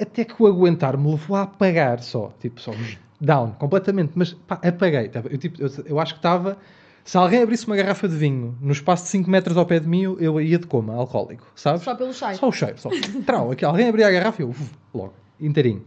Até 0.00 0.24
que 0.24 0.34
o 0.42 0.46
aguentar 0.46 0.96
me 0.96 1.10
levou 1.10 1.36
a 1.36 1.42
apagar 1.42 2.00
só. 2.02 2.32
Tipo, 2.40 2.60
só 2.60 2.72
down, 3.20 3.52
completamente. 3.58 4.12
Mas 4.14 4.32
pá, 4.32 4.60
apaguei. 4.62 5.10
Eu, 5.30 5.38
tipo, 5.38 5.60
eu, 5.62 5.70
eu 5.86 6.00
acho 6.00 6.14
que 6.14 6.18
estava... 6.20 6.56
Se 7.04 7.16
alguém 7.16 7.42
abrisse 7.42 7.66
uma 7.66 7.74
garrafa 7.74 8.06
de 8.06 8.14
vinho 8.14 8.54
no 8.60 8.70
espaço 8.70 9.04
de 9.04 9.08
5 9.10 9.30
metros 9.30 9.56
ao 9.56 9.64
pé 9.64 9.80
de 9.80 9.88
mim, 9.88 10.02
eu- 10.02 10.40
ia 10.42 10.58
de 10.58 10.66
coma, 10.66 10.94
alcoólico, 10.94 11.46
sabes? 11.56 11.80
Só 11.82 11.94
pelo 11.94 12.12
cheiro. 12.12 12.36
Só 12.36 12.48
o 12.48 12.52
cheiro, 12.52 12.78
só. 12.78 12.90
Trau, 13.24 13.50
aqui, 13.50 13.64
alguém 13.64 13.88
abria 13.88 14.08
a 14.08 14.10
garrafa 14.10 14.42
e 14.42 14.44
eu, 14.44 14.50
uf, 14.50 14.70
logo, 14.92 15.14
inteirinho. 15.40 15.82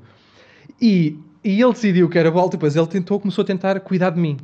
E, 0.82 1.20
e 1.44 1.62
ele 1.62 1.72
decidiu 1.74 2.10
que 2.10 2.18
era 2.18 2.32
volta, 2.32 2.56
e 2.56 2.58
depois 2.58 2.76
ele 2.76 2.88
tentou, 2.88 3.20
começou 3.20 3.44
a 3.44 3.46
tentar 3.46 3.80
cuidar 3.82 4.10
de 4.10 4.20
mim. 4.20 4.38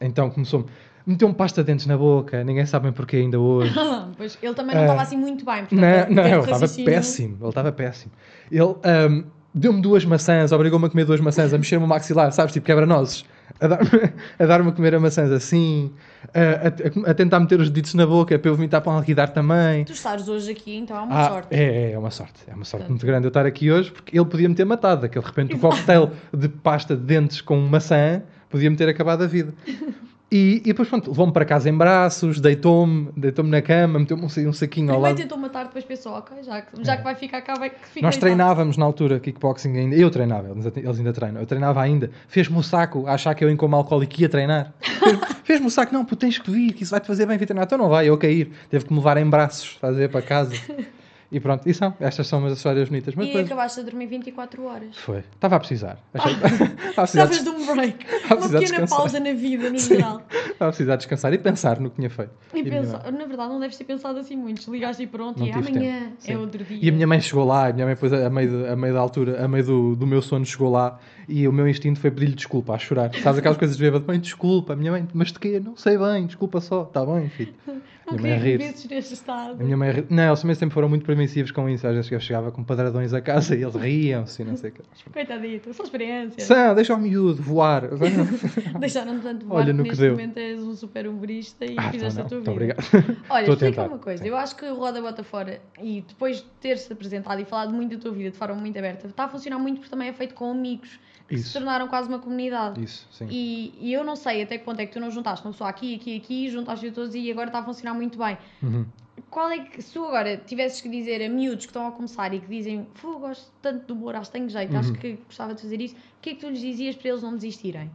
Então 0.00 0.30
começou-me, 0.30 0.66
meteu-me 1.06 1.34
pasta 1.34 1.62
de 1.62 1.66
dentes 1.66 1.86
na 1.86 1.96
boca, 1.96 2.42
ninguém 2.44 2.66
sabe 2.66 2.90
porquê 2.92 3.16
ainda 3.16 3.38
hoje. 3.38 3.74
pois 4.16 4.38
ele 4.42 4.54
também 4.54 4.74
não 4.74 4.82
estava 4.82 5.02
assim 5.02 5.16
muito 5.16 5.44
bem. 5.44 5.64
Portanto, 5.64 5.80
Não, 5.80 6.14
não, 6.14 6.24
ele 6.26 6.38
estava 6.38 6.68
péssimo, 6.68 7.36
ele 7.40 7.48
estava 7.48 7.72
péssimo. 7.72 8.12
Ele 8.50 8.74
ahm, 8.84 9.24
deu-me 9.54 9.80
duas 9.80 10.04
maçãs, 10.04 10.52
obrigou-me 10.52 10.86
a 10.86 10.90
comer 10.90 11.04
duas 11.04 11.20
maçãs, 11.20 11.52
a 11.54 11.58
mexer-me 11.58 11.84
o 11.84 11.88
maxilar, 11.88 12.32
sabes, 12.32 12.52
tipo 12.52 12.66
quebra-nozes. 12.66 13.24
A 13.60 13.66
dar-me 13.66 13.88
a, 14.38 14.46
dar 14.46 14.60
a 14.60 14.72
comer 14.72 14.94
a 14.94 15.00
maçãs 15.00 15.30
assim, 15.32 15.92
a, 16.32 17.08
a- 17.08 17.10
a 17.10 17.14
tentar 17.14 17.40
meter 17.40 17.60
os 17.60 17.68
deditos 17.68 17.94
na 17.94 18.06
boca 18.06 18.38
para 18.38 18.48
eu 18.50 18.54
vomitar 18.54 18.80
para 18.80 18.92
alguidar 18.92 19.30
também. 19.30 19.84
Tu 19.84 19.92
estares 19.92 20.28
hoje 20.28 20.52
aqui, 20.52 20.76
então 20.76 20.96
é 20.96 21.00
uma 21.00 21.20
Ah, 21.20 21.28
sorte. 21.28 21.48
É, 21.54 21.62
é, 21.64 21.92
é 21.92 21.98
uma 21.98 22.10
sorte. 22.12 22.34
É 22.46 22.54
uma 22.54 22.64
sorte 22.64 22.82
Portanto. 22.84 22.90
muito 22.90 23.04
grande 23.06 23.26
eu 23.26 23.28
estar 23.28 23.44
aqui 23.44 23.70
hoje, 23.70 23.90
porque 23.90 24.16
ele 24.16 24.24
podia 24.26 24.48
me 24.48 24.54
ter 24.54 24.64
matado. 24.64 25.04
Aquele, 25.04 25.22
de 25.24 25.28
repente, 25.30 25.54
o 25.56 25.58
cocktail 25.58 26.10
de 26.32 26.48
pasta 26.48 26.94
de 26.96 27.02
dentes 27.02 27.40
com 27.40 27.58
maçã 27.60 28.22
podia-me 28.48 28.76
ter 28.76 28.88
acabado 28.88 29.22
a 29.24 29.26
vida. 29.26 29.52
E, 30.32 30.58
e 30.58 30.60
depois, 30.68 30.88
pronto, 30.88 31.10
levou-me 31.10 31.32
para 31.32 31.44
casa 31.44 31.68
em 31.68 31.76
braços, 31.76 32.38
deitou-me, 32.40 33.08
deitou-me 33.16 33.50
na 33.50 33.60
cama, 33.60 33.98
meteu-me 33.98 34.22
um, 34.22 34.26
um 34.26 34.52
saquinho 34.52 34.90
ao 34.92 35.00
Primeiro 35.00 35.00
lado. 35.00 35.16
tentou 35.16 35.36
matar, 35.36 35.64
depois 35.64 35.84
pensou, 35.84 36.12
ok, 36.12 36.36
já 36.44 36.62
que, 36.62 36.84
já 36.84 36.96
que 36.96 37.02
vai 37.02 37.14
ficar 37.16 37.42
cá, 37.42 37.54
vai 37.54 37.70
que 37.70 37.76
fica 37.88 37.98
É. 37.98 38.02
Nós 38.02 38.16
treinávamos 38.16 38.76
na 38.76 38.84
altura 38.84 39.18
kickboxing 39.18 39.76
ainda. 39.76 39.96
Eu 39.96 40.08
treinava, 40.08 40.48
eles 40.76 40.98
ainda 40.98 41.12
treinam. 41.12 41.40
Eu 41.40 41.46
treinava 41.46 41.82
ainda. 41.82 42.10
Fez-me 42.28 42.56
o 42.56 42.62
saco 42.62 43.06
a 43.08 43.14
achar 43.14 43.34
que 43.34 43.44
eu, 43.44 43.50
em 43.50 43.56
como 43.56 43.74
alcoólico, 43.74 44.20
ia 44.20 44.28
treinar. 44.28 44.72
Fez- 44.80 45.18
Fez-me 45.42 45.66
o 45.66 45.70
saco, 45.70 45.92
não, 45.92 46.04
tu 46.04 46.14
tens 46.14 46.38
que 46.38 46.48
vir, 46.48 46.74
que 46.74 46.84
isso 46.84 46.92
vai-te 46.92 47.08
fazer 47.08 47.26
bem 47.26 47.36
vir 47.36 47.46
treinar. 47.46 47.64
Então 47.66 47.76
não 47.78 47.88
vai, 47.88 48.08
eu 48.08 48.16
cair. 48.16 48.52
Teve 48.70 48.84
que 48.84 48.92
me 48.92 49.00
levar 49.00 49.16
em 49.16 49.28
braços, 49.28 49.76
fazer 49.80 50.08
para 50.10 50.22
casa. 50.22 50.54
E 51.32 51.38
pronto, 51.38 51.68
e 51.68 51.72
são. 51.72 51.94
Estas 52.00 52.26
são 52.26 52.40
umas 52.40 52.54
histórias 52.56 52.88
bonitas. 52.88 53.14
Mas 53.14 53.26
E 53.26 53.28
depois. 53.28 53.46
acabaste 53.46 53.80
a 53.80 53.82
dormir 53.84 54.06
24 54.06 54.64
horas. 54.64 54.96
Foi. 54.96 55.18
Estava 55.32 55.56
a 55.56 55.58
precisar. 55.60 55.98
Achei... 56.12 56.32
Estava 56.34 56.48
a 56.50 57.02
precisar, 57.06 57.26
Precisavas 57.28 57.44
de 57.44 57.48
um 57.50 57.66
break. 57.76 58.06
Uma 58.26 58.36
pequena 58.42 58.58
descansar. 58.60 58.98
pausa 58.98 59.20
na 59.20 59.32
vida, 59.32 59.70
no 59.70 59.78
geral. 59.78 60.22
Estava 60.60 60.68
a 60.68 60.72
precisar 60.72 60.96
descansar 60.96 61.32
e 61.32 61.38
pensar 61.38 61.80
no 61.80 61.88
que 61.88 61.96
tinha 61.96 62.10
feito. 62.10 62.32
E, 62.52 62.58
E 62.58 62.64
na 62.64 63.24
verdade, 63.24 63.48
não 63.48 63.58
deves 63.58 63.78
ter 63.78 63.84
pensado 63.84 64.18
assim 64.18 64.36
muito. 64.36 64.58
Desligaste 64.58 65.02
e 65.02 65.06
pronto, 65.06 65.38
Não 65.40 65.46
e 65.46 65.52
tive 65.52 65.70
amanhã 65.70 66.12
é 66.28 66.36
outro 66.36 66.62
dia. 66.62 66.78
E 66.82 66.88
a 66.90 66.92
minha 66.92 67.06
mãe 67.06 67.18
chegou 67.18 67.46
lá, 67.46 67.68
a 67.68 67.72
minha 67.72 67.86
mãe 67.86 67.94
depois, 67.94 68.12
a 68.12 68.28
meio, 68.28 68.50
de- 68.50 68.68
a 68.68 68.76
meio 68.76 68.92
da 68.92 69.00
altura, 69.00 69.42
a 69.42 69.48
meio 69.48 69.64
do, 69.64 69.96
do 69.96 70.06
meu 70.06 70.20
sono, 70.20 70.44
chegou 70.44 70.70
lá 70.70 70.98
e 71.26 71.48
o 71.48 71.52
meu 71.52 71.66
instinto 71.66 71.98
foi 71.98 72.10
pedir-lhe 72.10 72.34
desculpa, 72.34 72.74
a 72.74 72.78
chorar. 72.78 73.10
Sabes 73.22 73.38
aquelas 73.38 73.56
coisas 73.56 73.74
de 73.74 73.82
bêbado? 73.82 74.04
Mãe, 74.06 74.20
desculpa, 74.20 74.76
minha 74.76 74.92
mãe, 74.92 75.08
mas 75.14 75.32
de 75.32 75.38
quê? 75.38 75.58
Não 75.64 75.74
sei 75.76 75.96
bem, 75.96 76.26
desculpa 76.26 76.60
só, 76.60 76.82
está 76.82 77.06
bem, 77.06 77.30
filho. 77.30 77.54
não 77.66 78.18
minha 78.18 78.22
mãe 78.22 78.32
a 78.32 78.36
queria 78.38 78.52
rir. 78.52 78.58
vezes 78.58 78.84
neste 78.88 79.14
estado. 79.14 79.52
A 79.60 79.64
minha 79.64 79.76
mãe 79.78 79.88
a 79.88 79.92
rir. 79.92 80.06
Não, 80.10 80.26
eles 80.26 80.40
também 80.42 80.56
sempre 80.56 80.74
foram 80.74 80.88
muito 80.90 81.06
permissivos 81.06 81.52
com 81.52 81.68
isso. 81.70 81.86
Às 81.86 81.94
vezes 81.94 82.10
eu 82.12 82.20
chegava 82.20 82.50
com 82.52 82.62
padradões 82.62 83.14
a 83.14 83.20
casa 83.22 83.56
e 83.56 83.62
eles 83.62 83.74
riam-se 83.76 84.44
não 84.44 84.56
sei 84.58 84.70
o 84.70 84.72
quê. 84.74 84.82
Coitadito, 85.10 85.72
são 85.72 85.84
experiências. 85.86 86.42
São, 86.42 86.74
deixa 86.74 86.94
o 86.94 86.98
miúdo 86.98 87.40
voar. 87.40 87.84
Deixaram-me 88.80 89.20
tanto 89.20 89.46
voar 89.46 89.58
Olha 89.62 89.66
que 89.72 89.78
no 89.78 89.84
que 89.84 89.96
deu. 89.96 90.10
momento 90.12 90.38
és 90.50 90.60
um 90.62 90.74
super 90.74 91.06
humorista 91.08 91.64
e 91.64 91.76
Ah, 91.78 91.90
fizeste 91.90 92.20
então 92.20 92.26
a 92.26 92.28
tua 92.28 92.36
não, 92.38 92.58
vida. 92.58 92.74
obrigado. 92.74 93.24
Olha, 93.30 93.50
explica 93.50 93.86
uma 93.86 93.98
coisa. 93.98 94.22
sim. 94.22 94.28
Eu 94.28 94.36
acho 94.36 94.56
que 94.56 94.64
o 94.66 94.74
Roda 94.74 95.00
Bota 95.00 95.22
Fora, 95.24 95.60
e 95.82 96.02
depois 96.06 96.38
de 96.38 96.44
ter-se 96.60 96.92
apresentado 96.92 97.40
e 97.40 97.44
falado 97.44 97.72
muito 97.72 97.96
da 97.96 98.02
tua 98.02 98.12
vida 98.12 98.30
de 98.30 98.36
forma 98.36 98.54
muito 98.56 98.78
aberta, 98.78 99.06
está 99.06 99.24
a 99.24 99.28
funcionar 99.28 99.58
muito 99.58 99.78
porque 99.78 99.90
também 99.90 100.08
é 100.08 100.12
feito 100.12 100.34
com 100.34 100.50
amigos 100.50 100.98
que 101.28 101.36
se 101.38 101.42
Isso. 101.44 101.52
tornaram 101.52 101.86
quase 101.88 102.08
uma 102.08 102.18
comunidade. 102.18 102.82
Isso, 102.82 103.06
sim. 103.12 103.26
E, 103.30 103.72
e 103.80 103.92
eu 103.92 104.02
não 104.02 104.16
sei 104.16 104.42
até 104.42 104.58
que 104.58 104.64
ponto 104.64 104.80
é 104.80 104.86
que 104.86 104.92
tu 104.92 104.98
não 105.00 105.10
juntaste 105.10 105.44
uma 105.46 105.52
pessoa 105.52 105.70
aqui, 105.70 105.94
aqui, 105.94 106.16
aqui, 106.16 106.48
juntaste 106.50 106.90
todos 106.90 107.14
e 107.14 107.30
agora 107.30 107.46
está 107.48 107.60
a 107.60 107.62
funcionar 107.64 107.94
muito 107.94 108.18
bem. 108.18 108.36
Uhum. 108.62 108.84
Qual 109.30 109.48
é 109.48 109.60
que, 109.60 109.80
se 109.80 109.92
tu 109.92 110.04
agora 110.06 110.36
tivesses 110.38 110.80
que 110.80 110.88
dizer 110.88 111.22
a 111.24 111.28
miúdos 111.28 111.66
que 111.66 111.70
estão 111.70 111.86
a 111.86 111.92
começar 111.92 112.34
e 112.34 112.40
que 112.40 112.48
dizem, 112.48 112.88
"Fu, 112.94 113.16
gosto 113.20 113.48
tanto 113.62 113.86
de 113.86 113.92
humor, 113.92 114.16
acho 114.16 114.28
que 114.28 114.38
tenho 114.38 114.48
jeito, 114.48 114.76
acho 114.76 114.88
Uhum. 114.88 114.96
que 114.96 115.12
gostava 115.24 115.54
de 115.54 115.62
fazer 115.62 115.80
isso, 115.80 115.94
o 115.94 116.20
que 116.20 116.30
é 116.30 116.34
que 116.34 116.40
tu 116.40 116.48
lhes 116.48 116.58
dizias 116.58 116.96
para 116.96 117.10
eles 117.10 117.22
não 117.22 117.34
desistirem? 117.36 117.88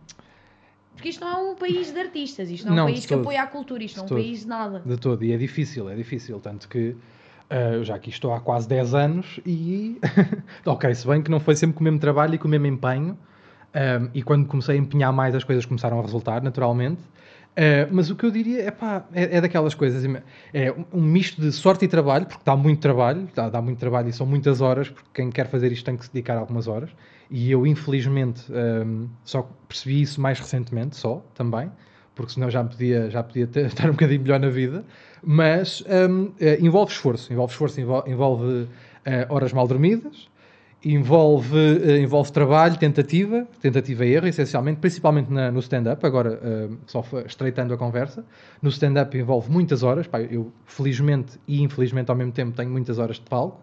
Porque 0.95 1.10
isto 1.10 1.21
não 1.23 1.29
é 1.29 1.51
um 1.51 1.55
país 1.55 1.91
de 1.91 1.99
artistas, 1.99 2.49
isto 2.49 2.67
não 2.67 2.77
é 2.77 2.81
um 2.84 2.86
país 2.86 3.01
que 3.05 3.10
todo. 3.10 3.21
apoia 3.21 3.43
a 3.43 3.47
cultura, 3.47 3.84
isto 3.84 3.97
não 3.97 4.03
é 4.03 4.05
um 4.08 4.10
país 4.10 4.39
de 4.41 4.47
nada. 4.47 4.81
De 4.86 4.97
todo. 4.97 5.23
E 5.23 5.31
é 5.31 5.38
difícil, 5.38 5.89
é 5.89 5.95
difícil. 5.95 6.39
Tanto 6.39 6.67
que 6.69 6.95
ah, 7.49 7.55
eu 7.73 7.84
já 7.84 7.95
aqui 7.95 8.10
estou 8.10 8.34
há 8.34 8.39
quase 8.39 8.67
10 8.67 8.93
anos 8.95 9.39
e. 9.45 9.99
ok, 10.65 10.93
se 10.95 11.05
bem 11.08 11.21
que 11.21 11.29
não 11.29 11.39
foi 11.39 11.55
sempre 11.55 11.75
com 11.75 11.81
o 11.81 11.84
mesmo 11.84 11.99
trabalho 11.99 12.36
e 12.36 12.38
com 12.38 12.47
o 12.47 12.51
mesmo 12.51 12.65
empenho. 12.67 13.17
ah, 13.73 14.08
e 14.13 14.23
quando 14.23 14.47
comecei 14.47 14.75
a 14.75 14.79
empenhar 14.79 15.12
mais, 15.13 15.36
as 15.36 15.43
coisas 15.43 15.65
começaram 15.65 15.99
a 15.99 16.01
resultar, 16.01 16.41
naturalmente. 16.41 17.01
Ah, 17.58 17.88
mas 17.91 18.10
o 18.10 18.15
que 18.15 18.25
eu 18.25 18.31
diria 18.31 18.63
é 18.63 18.71
pá, 18.71 19.05
é, 19.13 19.38
é 19.38 19.41
daquelas 19.41 19.73
coisas, 19.73 20.03
é 20.53 20.71
um- 20.71 20.99
um 20.99 21.01
misto 21.01 21.39
de 21.41 21.51
sorte 21.51 21.86
e 21.86 21.88
trabalho, 21.88 22.25
porque 22.25 22.41
dá 22.45 22.55
muito 22.55 22.79
trabalho, 22.81 23.27
dá, 23.36 23.47
dá 23.49 23.62
muito 23.62 23.79
trabalho 23.79 24.10
e 24.10 24.13
são 24.13 24.25
muitas 24.25 24.60
horas, 24.62 24.89
porque 24.89 25.10
quem 25.13 25.29
quer 25.29 25.47
fazer 25.47 25.71
isto 25.71 25.86
tem 25.86 25.95
que 25.95 26.05
se 26.05 26.12
dedicar 26.13 26.38
algumas 26.38 26.67
horas. 26.67 26.89
E 27.30 27.52
eu, 27.52 27.66
infelizmente, 27.66 28.44
ah, 28.52 28.86
só 29.24 29.50
percebi 29.68 30.02
isso 30.02 30.20
mais 30.22 30.40
recentemente, 30.40 30.96
só, 30.96 31.24
também 31.34 31.72
porque 32.16 32.32
senão 32.32 32.50
já 32.50 32.64
podia, 32.64 33.10
já 33.10 33.22
podia 33.22 33.46
ter- 33.46 33.66
estar 33.68 33.88
um 33.90 33.92
bocadinho 33.92 34.22
melhor 34.22 34.40
na 34.40 34.50
vida. 34.50 34.86
Mas 35.22 35.84
hum, 36.10 36.32
eh, 36.40 36.58
envolve 36.62 36.92
esforço, 36.94 37.32
envolve 37.32 37.52
esforço, 37.52 37.82
envol- 37.82 38.04
envolve 38.08 38.68
eh, 39.04 39.26
horas 39.30 39.52
mal 39.52 39.68
dormidas, 39.68 40.30
envolve, 40.84 41.58
eh, 41.58 42.00
envolve 42.00 42.32
trabalho, 42.32 42.78
tentativa, 42.78 43.48
tentativa 43.62 44.06
e 44.06 44.14
erro, 44.14 44.28
essencialmente, 44.28 44.80
principalmente 44.80 45.32
na- 45.32 45.52
no 45.52 45.60
stand-up, 45.60 46.06
agora 46.06 46.40
eh, 46.42 46.70
só 46.86 47.04
estreitando 47.26 47.74
a 47.74 47.78
conversa. 47.78 48.24
No 48.62 48.70
stand-up 48.70 49.18
envolve 49.18 49.52
muitas 49.52 49.84
horas, 49.84 50.08
pá, 50.08 50.22
eu 50.22 50.52
felizmente 50.66 51.40
e 51.48 51.62
infelizmente 51.62 52.10
ao 52.12 52.16
mesmo 52.16 52.32
tempo 52.32 52.56
tenho 52.56 52.70
muitas 52.70 52.98
horas 53.00 53.18
de 53.18 53.24
palco. 53.24 53.62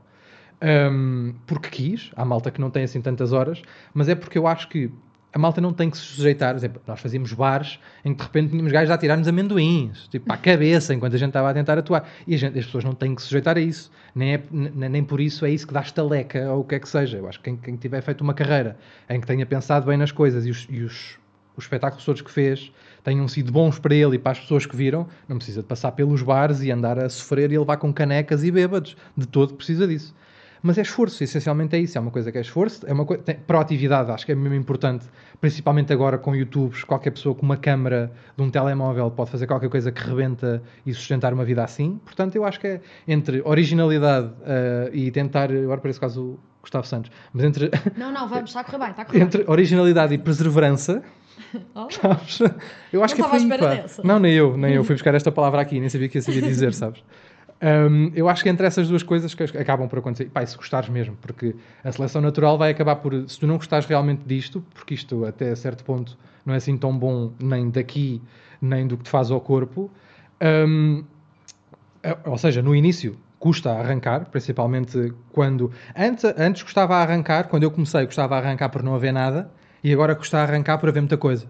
Um, 0.62 1.34
porque 1.46 1.68
quis, 1.68 2.10
há 2.14 2.24
malta 2.24 2.50
que 2.50 2.60
não 2.60 2.70
tem 2.70 2.84
assim 2.84 3.00
tantas 3.00 3.32
horas, 3.32 3.60
mas 3.92 4.08
é 4.08 4.14
porque 4.14 4.38
eu 4.38 4.46
acho 4.46 4.68
que 4.68 4.90
a 5.32 5.38
malta 5.38 5.60
não 5.60 5.72
tem 5.72 5.90
que 5.90 5.96
se 5.96 6.04
sujeitar. 6.04 6.54
Exemplo, 6.54 6.80
nós 6.86 7.00
fazíamos 7.00 7.32
bares 7.32 7.80
em 8.04 8.12
que 8.12 8.18
de 8.18 8.22
repente 8.24 8.50
tínhamos 8.50 8.70
gajos 8.70 8.90
a 8.90 8.98
tirar-nos 8.98 9.26
amendoins, 9.26 10.06
tipo 10.08 10.30
à 10.32 10.36
cabeça, 10.36 10.94
enquanto 10.94 11.14
a 11.14 11.18
gente 11.18 11.28
estava 11.30 11.50
a 11.50 11.54
tentar 11.54 11.78
atuar. 11.78 12.08
E 12.26 12.36
gente- 12.36 12.58
as 12.58 12.66
pessoas 12.66 12.84
não 12.84 12.92
têm 12.92 13.14
que 13.14 13.22
se 13.22 13.28
sujeitar 13.28 13.56
a 13.56 13.60
isso. 13.60 13.90
Nem, 14.14 14.34
é- 14.34 14.42
nem 14.88 15.02
por 15.02 15.20
isso 15.20 15.44
é 15.46 15.50
isso 15.50 15.66
que 15.66 15.72
dá 15.72 15.80
estaleca 15.80 16.50
ou 16.52 16.60
o 16.60 16.64
que 16.64 16.74
é 16.74 16.78
que 16.78 16.88
seja. 16.88 17.16
Eu 17.18 17.28
acho 17.28 17.38
que 17.38 17.44
quem, 17.44 17.56
quem 17.56 17.76
tiver 17.76 18.02
feito 18.02 18.20
uma 18.20 18.34
carreira 18.34 18.76
em 19.08 19.20
que 19.20 19.26
tenha 19.26 19.46
pensado 19.46 19.86
bem 19.86 19.96
nas 19.96 20.12
coisas 20.12 20.46
e 20.46 20.50
os, 20.50 20.66
e 20.70 20.82
os, 20.82 21.18
os 21.56 21.64
espetáculos 21.64 22.04
todos 22.04 22.20
que 22.20 22.30
fez 22.30 22.70
tenham 23.02 23.26
sido 23.26 23.50
bons 23.50 23.78
para 23.78 23.94
ele 23.94 24.16
e 24.16 24.18
para 24.18 24.32
as 24.32 24.38
pessoas 24.40 24.64
que 24.66 24.76
viram, 24.76 25.08
não 25.26 25.36
precisa 25.38 25.62
de 25.62 25.66
passar 25.66 25.92
pelos 25.92 26.22
bares 26.22 26.60
e 26.62 26.70
andar 26.70 26.98
a 26.98 27.08
sofrer 27.08 27.50
e 27.50 27.58
levar 27.58 27.78
com 27.78 27.92
canecas 27.92 28.44
e 28.44 28.50
bêbados. 28.50 28.96
De 29.16 29.26
todo 29.26 29.54
precisa 29.54 29.88
disso. 29.88 30.14
Mas 30.62 30.78
é 30.78 30.82
esforço, 30.82 31.24
essencialmente 31.24 31.74
é 31.74 31.78
isso. 31.80 31.98
É 31.98 32.00
uma 32.00 32.10
coisa 32.10 32.30
que 32.30 32.38
é 32.38 32.40
esforço, 32.40 32.86
é 32.86 32.92
uma 32.92 33.04
coisa. 33.04 33.22
Proatividade, 33.46 34.10
acho 34.12 34.24
que 34.24 34.32
é 34.32 34.34
mesmo 34.34 34.54
importante, 34.54 35.06
principalmente 35.40 35.92
agora 35.92 36.18
com 36.18 36.34
YouTubes. 36.36 36.84
Qualquer 36.84 37.10
pessoa 37.10 37.34
com 37.34 37.42
uma 37.42 37.56
câmara 37.56 38.12
de 38.36 38.42
um 38.42 38.48
telemóvel 38.50 39.10
pode 39.10 39.30
fazer 39.30 39.46
qualquer 39.46 39.68
coisa 39.68 39.90
que 39.90 40.00
rebenta 40.00 40.62
e 40.86 40.94
sustentar 40.94 41.32
uma 41.34 41.44
vida 41.44 41.64
assim. 41.64 42.00
Portanto, 42.04 42.36
eu 42.36 42.44
acho 42.44 42.60
que 42.60 42.66
é 42.68 42.80
entre 43.08 43.42
originalidade 43.44 44.30
eh, 44.44 44.90
e 44.92 45.10
tentar. 45.10 45.50
Agora 45.50 45.80
parece 45.80 45.98
quase 45.98 46.20
o 46.20 46.38
Gustavo 46.60 46.86
Santos, 46.86 47.10
mas 47.32 47.44
entre, 47.44 47.70
Não, 47.98 48.12
não, 48.12 48.28
vamos, 48.28 48.50
está 48.50 48.60
a 48.60 48.64
correr 48.64 48.78
bem, 48.78 48.90
está 48.90 49.02
a 49.02 49.04
correr 49.04 49.18
bem. 49.18 49.26
entre 49.26 49.44
originalidade 49.48 50.14
e 50.14 50.18
perseverança. 50.18 51.02
Oh, 51.74 51.86
Sabes? 51.90 52.40
Eu 52.92 53.02
acho 53.02 53.18
Não 53.18 53.28
que 53.28 53.36
é 53.52 53.58
pá. 53.58 53.66
dessa. 53.74 54.02
Não, 54.02 54.18
nem 54.18 54.32
eu, 54.32 54.56
nem 54.56 54.74
eu. 54.74 54.84
Fui 54.84 54.94
buscar 54.94 55.12
esta 55.14 55.30
palavra 55.30 55.60
aqui, 55.60 55.80
nem 55.80 55.88
sabia 55.88 56.08
que 56.08 56.16
ia 56.18 56.22
saber 56.22 56.40
dizer, 56.42 56.72
sabes? 56.72 57.02
Um, 57.62 58.10
eu 58.16 58.28
acho 58.28 58.42
que 58.42 58.48
entre 58.48 58.66
essas 58.66 58.88
duas 58.88 59.04
coisas 59.04 59.32
que 59.34 59.44
acabam 59.56 59.88
por 59.88 60.00
acontecer, 60.00 60.28
pá, 60.28 60.44
se 60.44 60.56
gostares 60.56 60.88
mesmo, 60.88 61.16
porque 61.20 61.54
a 61.84 61.92
seleção 61.92 62.20
natural 62.20 62.58
vai 62.58 62.72
acabar 62.72 62.96
por, 62.96 63.14
se 63.28 63.38
tu 63.38 63.46
não 63.46 63.56
gostares 63.56 63.86
realmente 63.86 64.22
disto, 64.26 64.64
porque 64.74 64.94
isto 64.94 65.24
até 65.24 65.54
certo 65.54 65.84
ponto 65.84 66.18
não 66.44 66.54
é 66.54 66.56
assim 66.56 66.76
tão 66.76 66.98
bom 66.98 67.32
nem 67.40 67.70
daqui, 67.70 68.20
nem 68.60 68.84
do 68.84 68.96
que 68.96 69.04
te 69.04 69.10
faz 69.10 69.30
ao 69.30 69.40
corpo, 69.40 69.88
um, 70.42 71.04
ou 72.24 72.36
seja, 72.36 72.60
no 72.60 72.74
início 72.74 73.16
custa 73.38 73.72
arrancar, 73.72 74.26
principalmente 74.26 75.12
quando. 75.32 75.70
Antes, 75.96 76.24
antes 76.36 76.64
custava 76.64 76.96
a 76.96 77.02
arrancar, 77.02 77.48
quando 77.48 77.62
eu 77.62 77.70
comecei, 77.70 78.06
custava 78.06 78.34
a 78.34 78.38
arrancar 78.38 78.70
por 78.70 78.82
não 78.82 78.94
haver 78.94 79.12
nada, 79.12 79.50
e 79.84 79.92
agora 79.92 80.16
custa 80.16 80.38
arrancar 80.38 80.78
por 80.78 80.88
haver 80.88 81.00
muita 81.00 81.16
coisa. 81.16 81.46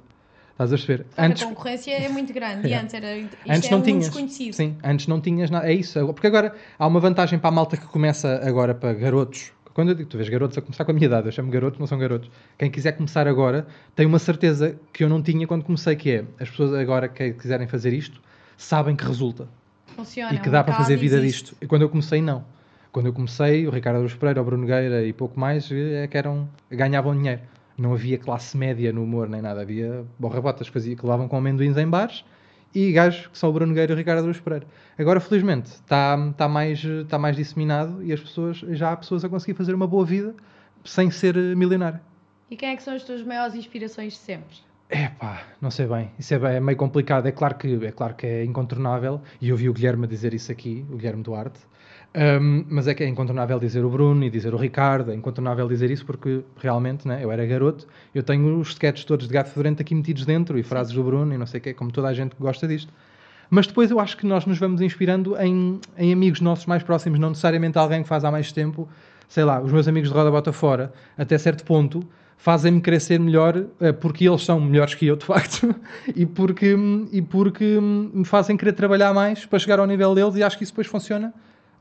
Estás 0.65 0.73
a 0.73 0.77
perceber? 0.87 1.07
a 1.17 1.47
concorrência 1.49 1.91
é 1.93 2.09
muito 2.09 2.33
grande 2.33 2.67
e 2.69 2.73
É. 2.73 2.79
antes 2.81 2.95
era 2.95 3.17
isto 3.17 3.37
antes 3.49 3.69
é 3.69 3.71
não 3.71 3.79
um 3.79 3.83
tinhas. 3.83 4.05
desconhecido. 4.07 4.53
Sim, 4.55 4.77
antes 4.83 5.07
não 5.07 5.21
tinhas 5.21 5.51
nada. 5.51 5.67
É 5.69 5.73
isso. 5.75 5.99
Porque 6.13 6.27
agora 6.27 6.55
há 6.79 6.87
uma 6.87 7.01
vantagem 7.01 7.39
para 7.39 7.49
a 7.49 7.53
malta 7.53 7.77
que 7.77 7.87
começa 7.87 8.41
agora 8.45 8.75
para 8.75 8.93
garotos. 8.95 9.53
Quando 9.75 9.89
eu 9.89 9.95
digo, 9.95 10.09
tu 10.11 10.19
vês 10.19 10.29
garotos 10.29 10.59
a 10.59 10.61
começar 10.61 10.85
com 10.85 10.91
a 10.91 10.95
minha 10.95 11.07
idade, 11.07 11.27
eu 11.27 11.33
chamo 11.33 11.51
garotos, 11.51 11.81
não 11.81 11.87
são 11.87 11.99
garotos. 11.99 12.31
Quem 12.59 12.71
quiser 12.71 12.93
começar 12.93 13.27
agora 13.27 13.67
tem 13.97 14.05
uma 14.05 14.19
certeza 14.19 14.77
que 14.93 15.03
eu 15.03 15.09
não 15.09 15.23
tinha 15.23 15.47
quando 15.47 15.65
comecei, 15.65 15.97
que 15.97 16.11
é 16.11 16.25
as 16.39 16.51
pessoas 16.51 16.75
agora 16.75 17.09
que 17.09 17.33
quiserem 17.33 17.67
fazer 17.67 17.93
isto 17.95 18.21
sabem 18.57 18.95
que 18.95 19.03
resulta 19.05 19.49
Funciona, 19.97 20.35
e 20.35 20.39
que 20.39 20.51
dá 20.51 20.63
para 20.63 20.75
fazer 20.75 20.97
vida 20.97 21.17
existe. 21.17 21.45
disto. 21.53 21.57
E 21.63 21.67
quando 21.67 21.83
eu 21.83 21.89
comecei, 21.89 22.21
não. 22.21 22.45
Quando 22.93 23.07
eu 23.07 23.13
comecei, 23.15 23.67
o 23.67 23.71
Ricardo 23.71 23.97
Aruz 23.97 24.13
Pereira, 24.15 24.43
o 24.43 24.45
Bruno 24.45 24.67
Gueira 24.67 25.03
e 25.07 25.13
pouco 25.15 25.41
mais 25.41 25.71
é 25.73 26.07
que 26.07 26.19
eram, 26.19 26.47
ganhavam 26.71 27.17
dinheiro. 27.17 27.41
Não 27.83 27.95
havia 27.95 28.17
classe 28.17 28.57
média 28.57 28.93
no 28.93 29.03
humor 29.03 29.29
nem 29.29 29.43
nada. 29.43 29.61
Havia 29.61 30.05
borrabotas 30.17 30.71
que, 30.71 30.81
que 30.81 31.03
levavam 31.03 31.27
com 31.27 31.37
amendoins 31.37 31.77
em 31.77 31.89
bares 31.89 32.25
e 32.73 32.93
gajos 32.93 33.27
que 33.27 33.37
são 33.37 33.51
o 33.51 33.53
Bruno 33.53 33.75
Gueira 33.75 33.93
e 33.93 33.95
o 33.95 33.99
Ricardo 33.99 34.23
Aruz 34.23 34.41
Pereira. 34.41 34.67
Agora, 34.97 35.19
felizmente, 35.19 35.67
está 35.67 36.33
tá 36.37 36.49
mais, 36.49 36.81
tá 37.09 37.19
mais 37.19 37.35
disseminado 37.35 38.01
e 38.05 38.13
as 38.13 38.21
pessoas, 38.21 38.59
já 38.59 38.93
há 38.93 38.97
pessoas 38.97 39.25
a 39.25 39.29
conseguir 39.29 39.55
fazer 39.55 39.75
uma 39.75 39.87
boa 39.87 40.05
vida 40.05 40.33
sem 40.85 41.11
ser 41.11 41.37
eh, 41.37 41.57
milionário. 41.57 41.99
E 42.49 42.57
quem 42.57 42.69
é 42.69 42.77
que 42.77 42.83
são 42.85 42.95
as 42.95 43.03
tuas 43.03 43.23
maiores 43.25 43.57
inspirações 43.57 44.13
de 44.13 44.19
sempre? 44.21 44.57
É 44.95 45.09
pá, 45.09 45.43
não 45.61 45.71
sei 45.71 45.87
bem. 45.87 46.11
Isso 46.19 46.35
é, 46.35 46.39
bem- 46.39 46.53
é 46.57 46.61
meio 46.61 46.77
complicado. 46.77 47.27
É 47.27 47.33
claro, 47.33 47.55
que, 47.55 47.67
é 47.87 47.91
claro 47.93 48.15
que 48.15 48.27
é 48.27 48.45
incontornável. 48.45 49.21
E 49.41 49.49
eu 49.49 49.57
vi 49.57 49.69
o 49.69 49.73
Guilherme 49.73 50.07
dizer 50.07 50.35
isso 50.35 50.53
aqui, 50.53 50.85
o 50.91 50.97
Guilherme 50.97 51.23
Duarte. 51.23 51.61
Um, 52.15 52.67
mas 52.69 52.87
é 52.87 52.93
que 52.95 53.03
é 53.03 53.09
incontornável 53.09 53.59
dizer 53.59 53.83
o 53.87 53.89
Bruno 53.89 54.23
e 54.23 54.29
dizer 54.29 54.53
o 54.53 54.59
Ricardo. 54.59 55.11
É 55.11 55.15
incontornável 55.15 55.67
dizer 55.67 55.91
isso 55.91 56.05
porque 56.05 56.43
realmente, 56.59 57.09
né, 57.09 57.25
eu 57.25 57.33
era 57.33 57.47
garoto. 57.47 57.87
Eu 58.15 58.23
tenho 58.23 58.59
os 58.59 58.69
sketches 58.69 59.07
todos 59.07 59.27
de 59.27 59.33
gato 59.33 59.49
fedorento 59.49 59.81
aqui 59.81 59.95
metidos 59.95 60.27
dentro 60.27 60.59
e 60.59 60.63
frases 60.63 60.93
do 60.93 61.03
Bruno 61.03 61.33
e 61.35 61.39
não 61.39 61.47
sei 61.47 61.59
o 61.59 61.63
quê, 61.63 61.73
como 61.73 61.91
toda 61.91 62.09
a 62.09 62.13
gente 62.15 62.37
que 62.37 62.43
gosta 62.43 62.69
disto. 62.69 62.93
Mas 63.49 63.67
depois 63.67 63.91
eu 63.91 63.99
acho 63.99 64.17
que 64.19 64.27
nós 64.27 64.45
nos 64.45 64.59
vamos 64.59 64.83
inspirando 64.83 65.37
em, 65.41 65.81
em 65.97 66.13
amigos 66.13 66.41
nossos 66.43 66.67
mais 66.67 66.83
próximos, 66.83 67.19
não 67.19 67.31
necessariamente 67.31 67.79
alguém 67.79 68.03
que 68.03 68.09
faz 68.09 68.25
há 68.27 68.31
mais 68.31 68.53
tempo. 68.53 68.87
Sei 69.29 69.45
lá, 69.45 69.59
os 69.61 69.73
meus 69.73 69.89
amigos 69.89 70.11
de 70.11 70.15
Roda 70.15 70.31
Bota 70.31 70.53
Fora, 70.53 70.93
até 71.17 71.39
certo 71.39 71.65
ponto, 71.65 72.03
fazem-me 72.43 72.81
crescer 72.81 73.21
melhor 73.21 73.67
eh, 73.81 73.93
porque 73.93 74.29
eles 74.29 74.45
são 74.45 74.61
melhores 74.61 74.97
que 74.97 75.07
eu, 75.07 75.15
de 75.15 75.25
facto, 75.25 75.73
e 76.17 76.27
porque, 76.27 76.77
e 77.13 77.23
porque 77.23 77.79
hum, 77.79 78.11
me 78.13 78.25
fazem 78.25 78.57
querer 78.57 78.73
trabalhar 78.73 79.15
mais 79.15 79.47
para 79.47 79.61
chegar 79.61 79.79
ao 79.79 79.87
nível 79.87 80.13
deles 80.13 80.35
e 80.35 80.43
acho 80.43 80.59
que 80.59 80.65
isso 80.65 80.73
depois 80.73 80.89
funciona 80.89 81.33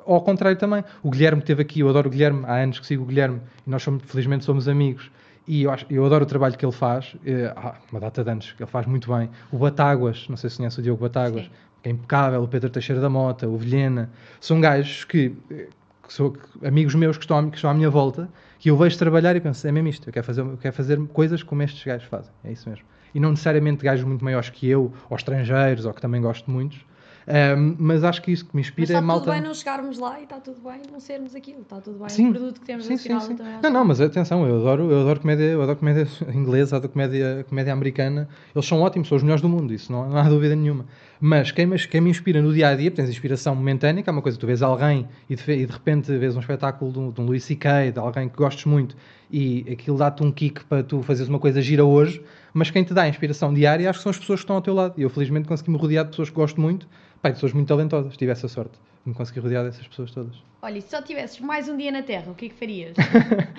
ao 0.06 0.22
contrário 0.22 0.56
também. 0.60 0.84
O 1.02 1.10
Guilherme 1.10 1.42
que 1.42 1.46
esteve 1.46 1.64
aqui, 1.64 1.80
eu 1.80 1.90
adoro 1.90 2.08
o 2.08 2.12
Guilherme, 2.12 2.44
há 2.46 2.58
anos 2.58 2.80
que 2.80 2.86
sigo 2.86 3.02
o 3.02 3.06
Guilherme 3.08 3.42
e 3.66 3.70
nós 3.72 3.82
somos, 3.82 4.04
felizmente 4.06 4.46
somos 4.46 4.68
amigos. 4.68 5.10
E 5.48 5.64
eu, 5.64 5.72
acho, 5.72 5.88
eu 5.90 6.06
adoro 6.06 6.26
o 6.26 6.28
trabalho 6.28 6.56
que 6.56 6.64
ele 6.64 6.72
faz, 6.72 7.16
há 7.56 7.74
uma 7.92 8.00
data 8.00 8.24
de 8.24 8.30
anos, 8.30 8.52
que 8.52 8.62
ele 8.62 8.70
faz 8.70 8.86
muito 8.86 9.12
bem. 9.12 9.32
O 9.52 9.58
Batáguas, 9.58 10.28
não 10.30 10.38
sei 10.38 10.52
se 10.52 10.58
conhece 10.58 10.80
o 10.80 10.84
Diogo 10.84 11.02
Batáguas, 11.02 11.46
Sim. 11.46 11.52
que 11.82 11.90
é 11.90 11.92
impecável, 11.92 12.44
o 12.44 12.48
Pedro 12.48 12.70
Teixeira 12.70 13.02
da 13.02 13.10
Mota, 13.10 13.48
o 13.48 13.58
Vilhena, 13.58 14.12
são 14.40 14.62
gajos 14.62 15.06
que, 15.06 15.36
eh, 15.50 15.68
que 16.12 16.18
são 16.18 16.30
que- 16.32 16.68
amigos 16.68 16.94
meus 16.94 17.18
que 17.18 17.24
estão, 17.24 17.40
à- 17.40 17.50
que 17.50 17.56
estão 17.56 17.70
à 17.70 17.74
minha 17.74 17.90
volta, 17.90 18.30
que 18.60 18.70
eu 18.70 18.76
vejo 18.78 18.98
trabalhar 18.98 19.34
e 19.36 19.40
penso, 19.40 19.66
é 19.66 19.72
mesmo 19.72 19.88
isto, 19.88 20.10
eu 20.10 20.14
quero 20.14 20.26
fazer, 20.26 20.42
eu 20.42 20.58
quero 20.58 20.76
fazer 20.76 21.00
coisas 21.08 21.42
como 21.42 21.64
estes 21.64 21.82
gajos 21.84 22.08
fazem, 22.08 22.32
é 22.44 22.52
isso 22.52 22.70
mesmo. 22.70 22.84
e 23.14 23.20
não 23.20 23.32
necessariamente 23.32 23.84
gajos 23.84 24.06
muito 24.06 24.24
maiores 24.24 24.50
que 24.50 24.70
eu, 24.70 24.94
ou 25.10 25.18
estrangeiros, 25.18 25.86
ou 25.86 25.94
que 25.94 26.00
também 26.02 26.22
gosto 26.22 26.46
de 26.46 26.52
muitos. 26.52 26.80
Um, 27.28 27.76
mas 27.78 28.04
acho 28.06 28.22
que 28.22 28.32
isso 28.32 28.46
que 28.46 28.56
me 28.56 28.62
inspira 28.62 28.94
é 28.94 29.02
malta. 29.02 29.24
Está 29.26 29.32
tudo 29.32 29.40
bem 29.42 29.48
não 29.48 29.54
chegarmos 29.54 30.00
lá 30.00 30.20
e 30.20 30.24
está 30.24 30.40
tudo 30.40 30.60
bem 30.62 30.82
não 30.92 31.00
sermos 31.00 31.36
aquilo, 31.36 31.62
está 31.62 31.80
tudo 31.82 32.00
bem. 32.00 32.10
Sim. 32.10 32.30
O 32.30 32.32
produto 32.34 32.60
que 32.62 32.66
temos 32.66 32.86
sim, 32.86 32.98
sim, 32.98 33.20
sim. 33.20 33.38
Não, 33.62 33.70
não, 33.70 33.84
mas 33.86 34.00
atenção, 34.02 34.48
eu 34.48 34.56
adoro, 34.56 34.90
eu 34.90 35.02
adoro 35.02 35.20
comédia, 35.20 35.44
eu 35.44 35.62
adoro 35.62 35.78
comédia 35.78 36.08
inglesa, 36.34 36.78
adoro 36.78 36.92
comédia, 36.94 37.46
comédia 37.48 37.74
americana. 37.74 38.28
Eles 38.56 38.66
são 38.66 38.82
ótimos, 38.82 39.08
são 39.10 39.18
os 39.18 39.24
melhores 39.24 39.42
do 39.42 39.50
mundo, 39.50 39.74
isso 39.74 39.92
não, 39.92 40.10
não 40.10 40.18
há 40.18 40.24
dúvida 40.24 40.56
nenhuma. 40.56 40.86
Mas 41.24 41.52
quem, 41.52 41.68
mas 41.68 41.86
quem 41.86 42.02
me 42.02 42.10
inspira 42.10 42.42
no 42.42 42.52
dia 42.52 42.70
a 42.70 42.76
dia, 42.76 42.90
tens 42.90 43.08
inspiração 43.08 43.56
momentânea, 43.56 44.02
que 44.02 44.10
é 44.10 44.12
uma 44.12 44.24
coisa, 44.24 44.40
tu 44.40 44.48
vês 44.48 44.64
alguém 44.64 45.08
e 45.30 45.36
de, 45.36 45.52
e 45.52 45.66
de 45.68 45.72
repente 45.72 46.12
vês 46.18 46.36
um 46.36 46.40
espetáculo 46.40 46.92
de 46.92 47.00
um, 47.00 47.12
de 47.12 47.22
um 47.22 47.26
Louis 47.26 47.44
C.K., 47.44 47.92
de 47.92 48.00
alguém 48.00 48.28
que 48.28 48.36
gostes 48.36 48.66
muito, 48.66 48.98
e 49.30 49.64
aquilo 49.72 50.00
dá-te 50.00 50.24
um 50.24 50.32
kick 50.32 50.66
para 50.66 50.82
tu 50.82 51.04
fazeres 51.04 51.30
uma 51.30 51.38
coisa 51.38 51.62
gira 51.62 51.86
hoje, 51.86 52.24
mas 52.54 52.72
quem 52.72 52.84
te 52.84 52.94
dá 52.94 53.08
inspiração 53.08 53.54
diária 53.54 53.88
acho 53.88 54.00
que 54.00 54.04
são 54.04 54.10
as 54.10 54.18
pessoas 54.18 54.40
que 54.40 54.46
estão 54.46 54.56
ao 54.56 54.62
teu 54.64 54.74
lado. 54.74 54.96
E 54.98 55.04
eu 55.04 55.10
felizmente 55.12 55.48
consegui 55.48 55.70
me 55.70 55.78
rodear 55.78 56.06
de 56.06 56.10
pessoas 56.10 56.30
que 56.30 56.36
gosto 56.36 56.60
muito 56.60 56.88
Pai, 57.22 57.34
pessoas 57.34 57.54
muito 57.54 57.68
talentosas, 57.68 58.18
tive 58.18 58.32
essa 58.32 58.48
sorte 58.48 58.80
de 59.04 59.10
me 59.10 59.14
conseguir 59.14 59.42
rodear 59.42 59.64
dessas 59.64 59.88
pessoas 59.88 60.10
todas. 60.10 60.51
Olha, 60.64 60.80
se 60.80 60.90
só 60.90 61.02
tivesses 61.02 61.40
mais 61.40 61.68
um 61.68 61.76
dia 61.76 61.92
na 61.92 62.04
Terra, 62.04 62.32
o 62.32 62.36
que 62.36 62.46
é 62.46 62.50
que 62.50 62.54
farias? 62.54 62.96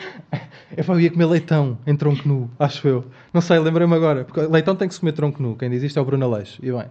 eu 0.76 1.00
ia 1.00 1.10
comer 1.10 1.24
leitão 1.24 1.76
em 1.84 1.96
tronco 1.96 2.28
nu, 2.28 2.48
acho 2.56 2.86
eu. 2.86 3.04
Não 3.34 3.40
sei, 3.40 3.58
lembrei-me 3.58 3.92
agora. 3.92 4.24
Porque 4.24 4.40
leitão 4.42 4.76
tem 4.76 4.86
que 4.86 4.94
se 4.94 5.00
comer 5.00 5.10
tronco 5.10 5.42
nu. 5.42 5.56
Quem 5.56 5.68
diz 5.68 5.82
isto 5.82 5.98
é 5.98 6.02
o 6.02 6.04
Bruno 6.04 6.24
Aleixo. 6.24 6.64
E 6.64 6.70
bem. 6.70 6.84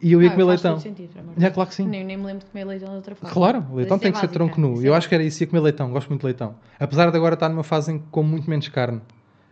E 0.00 0.12
eu 0.12 0.22
ia 0.22 0.28
ah, 0.28 0.32
comer 0.32 0.44
leitão. 0.44 0.72
Todo 0.72 0.82
sentido, 0.82 1.10
é 1.38 1.50
claro 1.50 1.68
que 1.68 1.74
sim. 1.74 1.86
Nem, 1.86 2.02
nem 2.02 2.16
me 2.16 2.24
lembro 2.24 2.46
de 2.46 2.50
comer 2.50 2.64
leitão 2.64 2.88
de 2.88 2.96
outra 2.96 3.14
forma. 3.14 3.34
Claro, 3.34 3.66
leitão 3.74 3.98
tem 3.98 4.10
que 4.10 4.18
ser 4.18 4.28
tronco 4.28 4.58
nu. 4.58 4.82
Eu 4.82 4.94
acho 4.94 5.06
que 5.06 5.14
era 5.14 5.22
isso, 5.22 5.42
ia 5.42 5.46
comer 5.46 5.60
leitão. 5.60 5.90
Gosto 5.90 6.08
muito 6.08 6.22
de 6.22 6.26
leitão. 6.26 6.54
Apesar 6.80 7.10
de 7.10 7.16
agora 7.18 7.34
estar 7.34 7.50
numa 7.50 7.62
fase 7.62 7.92
em 7.92 7.98
que 7.98 8.06
como 8.10 8.26
muito 8.26 8.48
menos 8.48 8.68
carne. 8.68 9.02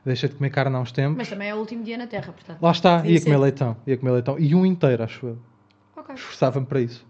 Deixei 0.03 0.31
de 0.31 0.37
comer 0.37 0.51
carne 0.51 0.77
há 0.77 0.79
uns 0.79 0.93
tempos. 0.93 1.19
Mas 1.19 1.29
também 1.29 1.51
é 1.51 1.55
o 1.55 1.59
último 1.59 1.83
dia 1.85 1.99
na 1.99 2.07
Terra, 2.07 2.33
portanto. 2.33 2.63
Lá 2.63 2.71
está, 2.71 3.07
ia 3.07 3.21
comer 3.21 3.37
leitão. 3.37 3.77
Ia 3.87 3.99
comer 3.99 4.13
leitão. 4.13 4.39
E 4.39 4.55
um 4.55 4.65
inteiro, 4.65 5.03
acho 5.03 5.27
eu. 5.27 5.39
Okay. 5.95 6.15
Esforçava-me 6.15 6.65
para 6.65 6.81
isso. 6.81 7.05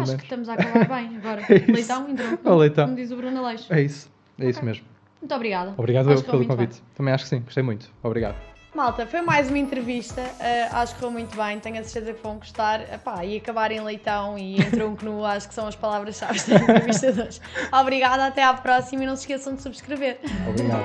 Acho 0.00 0.12
menos. 0.12 0.22
que 0.22 0.26
estamos 0.26 0.48
a 0.48 0.54
acabar 0.54 0.88
bem 1.00 1.16
agora. 1.16 1.42
é 1.42 1.72
leitão 1.72 2.08
entrou, 2.08 2.38
o 2.44 2.58
leitão. 2.58 2.84
como 2.84 2.96
diz 2.96 3.10
o 3.10 3.16
Bruno 3.16 3.44
Aleixo. 3.44 3.72
É 3.72 3.82
isso, 3.82 4.10
é 4.38 4.42
okay. 4.42 4.50
isso 4.50 4.64
mesmo. 4.64 4.84
Muito 5.20 5.34
obrigada. 5.34 5.74
Obrigado 5.76 6.10
eu 6.10 6.22
pelo 6.22 6.46
convite. 6.46 6.74
Bem. 6.74 6.82
Também 6.94 7.14
acho 7.14 7.24
que 7.24 7.30
sim, 7.30 7.40
gostei 7.40 7.62
muito. 7.62 7.90
Obrigado. 8.02 8.36
Malta, 8.76 9.06
foi 9.06 9.22
mais 9.22 9.48
uma 9.48 9.56
entrevista, 9.56 10.20
uh, 10.20 10.76
acho 10.76 10.94
que 10.94 11.00
foi 11.00 11.08
muito 11.08 11.34
bem, 11.34 11.58
tenho 11.58 11.80
a 11.80 11.82
certeza 11.82 12.12
que 12.12 12.22
vão 12.22 12.36
gostar. 12.36 12.82
Epá, 12.92 13.24
e 13.24 13.38
acabar 13.38 13.72
em 13.72 13.80
leitão 13.80 14.36
e 14.36 14.60
em 14.60 14.70
tronco 14.70 15.02
nu, 15.02 15.24
acho 15.24 15.48
que 15.48 15.54
são 15.54 15.66
as 15.66 15.74
palavras-chave 15.74 16.38
da 16.40 16.56
entrevista 16.56 17.10
de 17.10 17.22
hoje. 17.22 17.40
Obrigada, 17.72 18.26
até 18.26 18.44
à 18.44 18.52
próxima 18.52 19.04
e 19.04 19.06
não 19.06 19.16
se 19.16 19.22
esqueçam 19.22 19.54
de 19.54 19.62
subscrever. 19.62 20.18
Obrigado. 20.46 20.84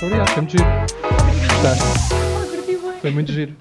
Obrigado, 0.00 0.30
foi 0.30 0.42
muito 0.42 0.56
giro. 0.56 0.70
Obrigada. 1.58 3.00
Foi 3.00 3.10
muito 3.10 3.32
giro. 3.32 3.56